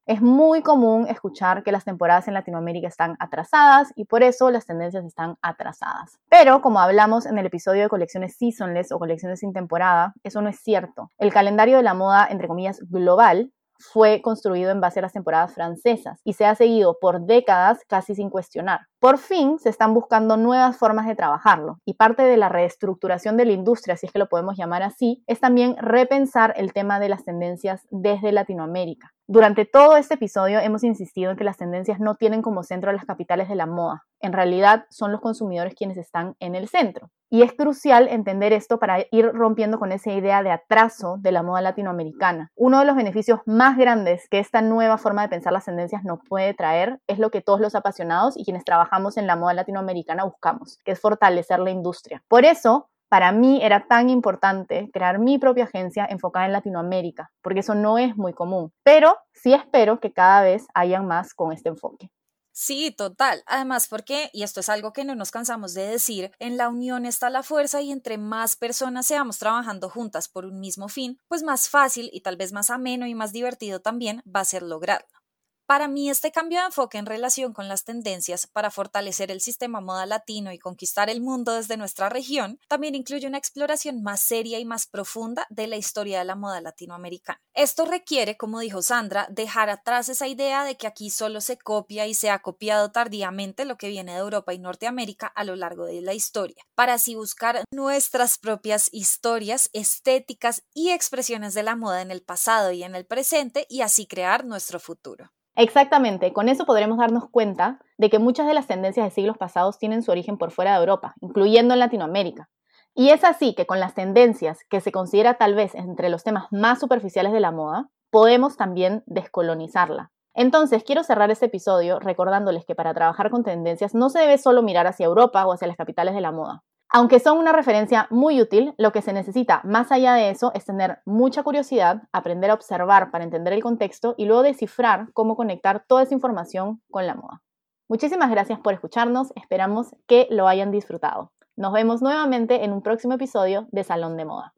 Es 0.07 0.23
muy 0.23 0.63
común 0.63 1.07
escuchar 1.09 1.63
que 1.63 1.73
las 1.73 1.85
temporadas 1.85 2.27
en 2.27 2.35
Latinoamérica 2.35 2.89
están 2.89 3.17
atrasadas 3.21 3.93
y 3.97 4.07
por 4.07 4.23
eso 4.23 4.51
las 4.51 4.65
tendencias 4.65 5.05
están 5.05 5.37
atrasadas. 5.43 6.19
Pero 6.31 6.63
como 6.63 6.81
hablamos 6.81 7.27
en 7.27 7.37
el 7.37 7.47
episodio 7.47 7.83
de 7.83 7.89
colecciones 7.89 8.37
seasonless 8.37 8.93
o 8.93 8.99
colecciones 8.99 9.41
sin 9.41 9.53
temporada, 9.53 10.15
eso 10.23 10.41
no 10.41 10.49
es 10.49 10.59
cierto. 10.59 11.11
El 11.19 11.33
calendario 11.33 11.77
de 11.77 11.83
la 11.83 11.95
moda, 11.95 12.27
entre 12.31 12.49
comillas, 12.49 12.81
global, 12.89 13.53
fue 13.83 14.23
construido 14.23 14.71
en 14.71 14.81
base 14.81 15.01
a 15.01 15.03
las 15.03 15.13
temporadas 15.13 15.55
francesas 15.55 16.21
y 16.25 16.35
se 16.35 16.47
ha 16.47 16.55
seguido 16.55 16.99
por 17.01 17.27
décadas 17.27 17.81
casi 17.89 18.15
sin 18.15 18.31
cuestionar. 18.31 18.81
Por 19.01 19.19
fin 19.19 19.59
se 19.59 19.69
están 19.69 19.93
buscando 19.95 20.37
nuevas 20.37 20.77
formas 20.77 21.07
de 21.07 21.17
trabajarlo 21.17 21.79
y 21.85 21.95
parte 21.95 22.23
de 22.23 22.37
la 22.37 22.49
reestructuración 22.49 23.37
de 23.37 23.47
la 23.47 23.53
industria, 23.53 23.97
si 23.97 24.07
es 24.07 24.13
que 24.13 24.19
lo 24.19 24.29
podemos 24.29 24.57
llamar 24.57 24.83
así, 24.83 25.23
es 25.27 25.41
también 25.41 25.77
repensar 25.79 26.55
el 26.57 26.73
tema 26.73 27.01
de 27.01 27.09
las 27.09 27.25
tendencias 27.25 27.87
desde 27.91 28.33
Latinoamérica. 28.33 29.13
Durante 29.29 29.65
todo 29.65 29.97
este 29.97 30.15
episodio 30.15 30.59
hemos 30.59 30.83
insistido 30.83 31.31
en 31.31 31.37
que 31.37 31.45
las 31.45 31.57
tendencias 31.57 32.01
no 32.01 32.17
tienen 32.17 32.43
como 32.43 32.65
centro 32.65 32.91
a 32.91 32.93
las 32.93 33.05
capitales 33.05 33.49
de 33.49 33.55
la 33.55 33.67
moda. 33.67 34.05
En 34.21 34.33
realidad 34.33 34.85
son 34.91 35.13
los 35.13 35.21
consumidores 35.21 35.75
quienes 35.75 35.97
están 35.97 36.35
en 36.41 36.55
el 36.57 36.69
centro. 36.69 37.11
Y 37.31 37.43
es 37.43 37.55
crucial 37.55 38.09
entender 38.09 38.53
esto 38.53 38.79
para 38.79 39.07
ir 39.11 39.31
rompiendo 39.33 39.79
con 39.79 39.91
esa 39.91 40.13
idea 40.13 40.43
de 40.43 40.51
atraso 40.51 41.17
de 41.21 41.33
la 41.33 41.43
moda 41.43 41.63
latinoamericana. 41.63 42.51
Uno 42.57 42.81
de 42.81 42.85
los 42.85 42.95
beneficios 42.95 43.41
más 43.47 43.79
grandes 43.79 44.29
que 44.29 44.39
esta 44.39 44.61
nueva 44.61 44.99
forma 44.99 45.23
de 45.23 45.29
pensar 45.29 45.53
las 45.53 45.65
tendencias 45.65 46.05
nos 46.05 46.19
puede 46.29 46.53
traer 46.53 47.01
es 47.07 47.19
lo 47.19 47.31
que 47.31 47.41
todos 47.41 47.61
los 47.61 47.75
apasionados 47.75 48.37
y 48.37 48.45
quienes 48.45 48.65
trabajamos 48.65 49.17
en 49.17 49.27
la 49.27 49.37
moda 49.37 49.55
latinoamericana 49.55 50.25
buscamos, 50.25 50.79
que 50.85 50.93
es 50.93 51.01
fortalecer 51.01 51.59
la 51.61 51.71
industria. 51.71 52.23
Por 52.29 52.45
eso, 52.45 52.91
para 53.13 53.31
mí 53.31 53.61
era 53.63 53.87
tan 53.87 54.09
importante 54.09 54.89
crear 54.91 55.19
mi 55.19 55.37
propia 55.39 55.65
agencia 55.65 56.07
enfocada 56.09 56.47
en 56.47 56.53
Latinoamérica, 56.53 57.31
porque 57.43 57.61
eso 57.61 57.75
no 57.75 57.99
es 57.99 58.17
muy 58.17 58.33
común. 58.33 58.73
Pero 58.85 59.19
sí 59.35 59.53
espero 59.53 60.01
que 60.01 60.15
cada 60.15 60.41
vez 60.41 60.65
hayan 60.73 61.07
más 61.07 61.35
con 61.35 61.53
este 61.53 61.69
enfoque. 61.69 62.11
Sí, 62.53 62.91
total. 62.91 63.43
Además, 63.45 63.87
porque, 63.87 64.31
y 64.33 64.45
esto 64.45 64.61
es 64.61 64.71
algo 64.71 64.95
que 64.95 65.05
no 65.05 65.15
nos 65.15 65.31
cansamos 65.31 65.75
de 65.75 65.87
decir, 65.89 66.31
en 66.39 66.57
la 66.57 66.71
unión 66.71 67.05
está 67.05 67.29
la 67.29 67.43
fuerza 67.43 67.83
y 67.83 67.93
entre 67.93 68.17
más 68.17 68.57
personas 68.57 69.05
seamos 69.05 69.39
trabajando 69.39 69.91
juntas 69.91 70.29
por 70.29 70.47
un 70.47 70.59
mismo 70.59 70.89
fin, 70.89 71.19
pues 71.29 71.43
más 71.43 71.69
fácil 71.69 72.09
y 72.15 72.23
tal 72.23 72.39
vez 72.39 72.55
más 72.55 72.71
ameno 72.71 73.07
y 73.07 73.15
más 73.15 73.35
divertido 73.35 73.83
también 73.83 74.23
va 74.27 74.41
a 74.41 74.47
ser 74.47 74.63
lograrlo. 74.63 75.22
Para 75.67 75.89
mí, 75.89 76.11
este 76.11 76.33
cambio 76.33 76.61
de 76.61 76.67
enfoque 76.67 76.99
en 76.99 77.07
relación 77.07 77.53
con 77.53 77.69
las 77.69 77.85
tendencias 77.85 78.47
para 78.47 78.71
fortalecer 78.71 79.31
el 79.31 79.41
sistema 79.41 79.81
moda 79.81 80.05
latino 80.07 80.53
y 80.53 80.59
conquistar 80.59 81.09
el 81.09 81.23
mundo 81.23 81.55
desde 81.55 81.77
nuestra 81.77 82.09
región 82.09 82.59
también 82.69 82.95
incluye 82.95 83.27
una 83.27 83.39
exploración 83.39 84.03
más 84.03 84.21
seria 84.21 84.59
y 84.59 84.65
más 84.65 84.87
profunda 84.87 85.47
de 85.51 85.69
la 85.69 85.77
historia 85.77 86.19
de 86.19 86.25
la 86.25 86.37
moda 86.37 86.61
latinoamericana. 86.61 87.41
Esto 87.55 87.87
requiere, 87.87 88.37
como 88.37 88.61
dijo 88.61 88.83
Sandra, 88.83 89.29
dejar 89.31 89.71
atrás 89.71 90.09
esa 90.09 90.29
idea 90.29 90.65
de 90.65 90.77
que 90.77 90.87
aquí 90.87 91.11
solo 91.11 91.41
se 91.41 91.57
copia 91.57 92.07
y 92.07 92.15
se 92.15 92.29
ha 92.29 92.41
copiado 92.41 92.91
tardíamente 92.91 93.65
lo 93.65 93.77
que 93.79 93.89
viene 93.89 94.13
de 94.13 94.19
Europa 94.19 94.53
y 94.53 94.59
Norteamérica 94.59 95.27
a 95.27 95.45
lo 95.45 95.57
largo 95.57 95.87
de 95.87 96.03
la 96.03 96.13
historia, 96.13 96.63
para 96.75 96.95
así 96.95 97.15
buscar 97.15 97.65
nuestras 97.73 98.37
propias 98.37 98.89
historias, 98.93 99.71
estéticas 99.73 100.65
y 100.75 100.91
expresiones 100.91 101.55
de 101.55 101.63
la 101.63 101.77
moda 101.77 102.03
en 102.03 102.11
el 102.11 102.23
pasado 102.23 102.73
y 102.73 102.83
en 102.83 102.95
el 102.95 103.07
presente 103.07 103.67
y 103.69 103.81
así 103.81 104.07
crear 104.07 104.45
nuestro 104.45 104.81
futuro. 104.81 105.31
Exactamente, 105.55 106.33
con 106.33 106.49
eso 106.49 106.65
podremos 106.65 106.97
darnos 106.97 107.29
cuenta 107.29 107.79
de 107.99 108.09
que 108.09 108.19
muchas 108.19 108.47
de 108.47 108.55
las 108.55 108.67
tendencias 108.67 109.05
de 109.05 109.11
siglos 109.11 109.37
pasados 109.37 109.79
tienen 109.79 110.03
su 110.03 110.11
origen 110.11 110.39
por 110.39 110.51
fuera 110.51 110.73
de 110.73 110.81
Europa, 110.81 111.15
incluyendo 111.21 111.75
en 111.75 111.81
Latinoamérica. 111.81 112.49
Y 112.95 113.11
es 113.11 113.23
así 113.25 113.55
que 113.55 113.67
con 113.67 113.79
las 113.79 113.95
tendencias 113.95 114.65
que 114.71 114.81
se 114.81 114.93
considera 114.93 115.35
tal 115.35 115.55
vez 115.55 115.75
entre 115.75 116.09
los 116.09 116.25
temas 116.25 116.47
más 116.51 116.81
superficiales 116.81 117.33
de 117.33 117.41
la 117.41 117.51
moda, 117.51 117.91
podemos 118.11 118.57
también 118.57 119.03
descolonizarla. 119.07 120.11
Entonces, 120.35 120.85
quiero 120.85 121.05
cerrar 121.05 121.31
este 121.31 121.47
episodio 121.47 121.99
recordándoles 122.01 122.65
que 122.65 122.75
para 122.75 122.95
trabajar 122.95 123.31
con 123.31 123.45
tendencias 123.45 123.95
no 123.95 124.09
se 124.09 124.21
debe 124.21 124.39
solo 124.39 124.63
mirar 124.63 124.87
hacia 124.87 125.07
Europa 125.07 125.47
o 125.47 125.53
hacia 125.53 125.69
las 125.69 125.77
capitales 125.77 126.15
de 126.15 126.23
la 126.23 126.33
moda. 126.33 126.63
Aunque 126.95 127.21
son 127.21 127.39
una 127.39 127.53
referencia 127.53 128.07
muy 128.11 128.43
útil, 128.43 128.75
lo 128.77 128.93
que 128.93 129.01
se 129.01 129.15
necesita 129.15 129.63
más 129.65 129.91
allá 129.91 130.13
de 130.13 130.29
eso 130.29 130.53
es 130.53 130.67
tener 130.67 130.99
mucha 131.07 131.43
curiosidad, 131.43 132.03
aprender 132.13 132.51
a 132.51 132.55
observar 132.55 133.11
para 133.11 133.25
entender 133.25 133.55
el 133.55 133.63
contexto 133.63 134.15
y 134.19 134.27
luego 134.27 134.43
descifrar 134.43 135.09
cómo 135.15 135.35
conectar 135.35 135.87
toda 135.89 136.03
esa 136.03 136.13
información 136.13 136.83
con 136.91 137.07
la 137.07 137.15
moda. 137.15 137.41
Muchísimas 137.89 138.31
gracias 138.31 138.61
por 138.61 138.75
escucharnos, 138.75 139.33
esperamos 139.37 139.97
que 140.07 140.27
lo 140.29 140.49
hayan 140.49 140.71
disfrutado. 140.71 141.33
Nos 141.57 141.73
vemos 141.73 142.03
nuevamente 142.03 142.63
en 142.63 142.75
un 142.75 142.83
próximo 142.83 143.15
episodio 143.15 143.69
de 143.73 143.85
Salón 143.85 144.19
de 144.19 144.27
Moda. 144.27 144.53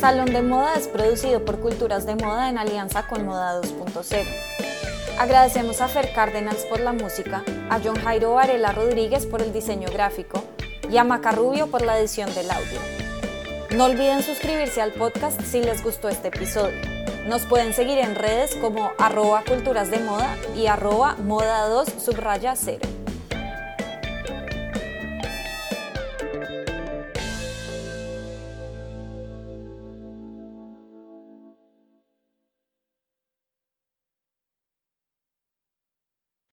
Salón 0.00 0.32
de 0.32 0.40
Moda 0.40 0.72
es 0.76 0.88
producido 0.88 1.44
por 1.44 1.60
Culturas 1.60 2.06
de 2.06 2.16
Moda 2.16 2.48
en 2.48 2.56
alianza 2.56 3.06
con 3.06 3.26
Moda 3.26 3.60
2.0. 3.60 4.53
Agradecemos 5.18 5.80
a 5.80 5.86
Fer 5.86 6.12
Cárdenas 6.12 6.66
por 6.68 6.80
la 6.80 6.92
música, 6.92 7.44
a 7.70 7.78
John 7.82 7.94
Jairo 7.94 8.34
Varela 8.34 8.72
Rodríguez 8.72 9.26
por 9.26 9.42
el 9.42 9.52
diseño 9.52 9.88
gráfico 9.92 10.42
y 10.90 10.96
a 10.96 11.04
Macarrubio 11.04 11.68
por 11.68 11.82
la 11.82 11.98
edición 11.98 12.34
del 12.34 12.50
audio. 12.50 12.80
No 13.76 13.84
olviden 13.84 14.24
suscribirse 14.24 14.82
al 14.82 14.92
podcast 14.92 15.40
si 15.42 15.62
les 15.62 15.84
gustó 15.84 16.08
este 16.08 16.28
episodio. 16.28 16.80
Nos 17.28 17.42
pueden 17.42 17.74
seguir 17.74 17.98
en 17.98 18.16
redes 18.16 18.56
como 18.56 18.90
arroba 18.98 19.44
culturas 19.46 19.88
de 19.90 20.00
moda 20.00 20.36
y 20.56 20.66
arroba 20.66 21.14
moda 21.14 21.68
2 21.68 21.88
subraya 22.04 22.54
0. 22.56 22.93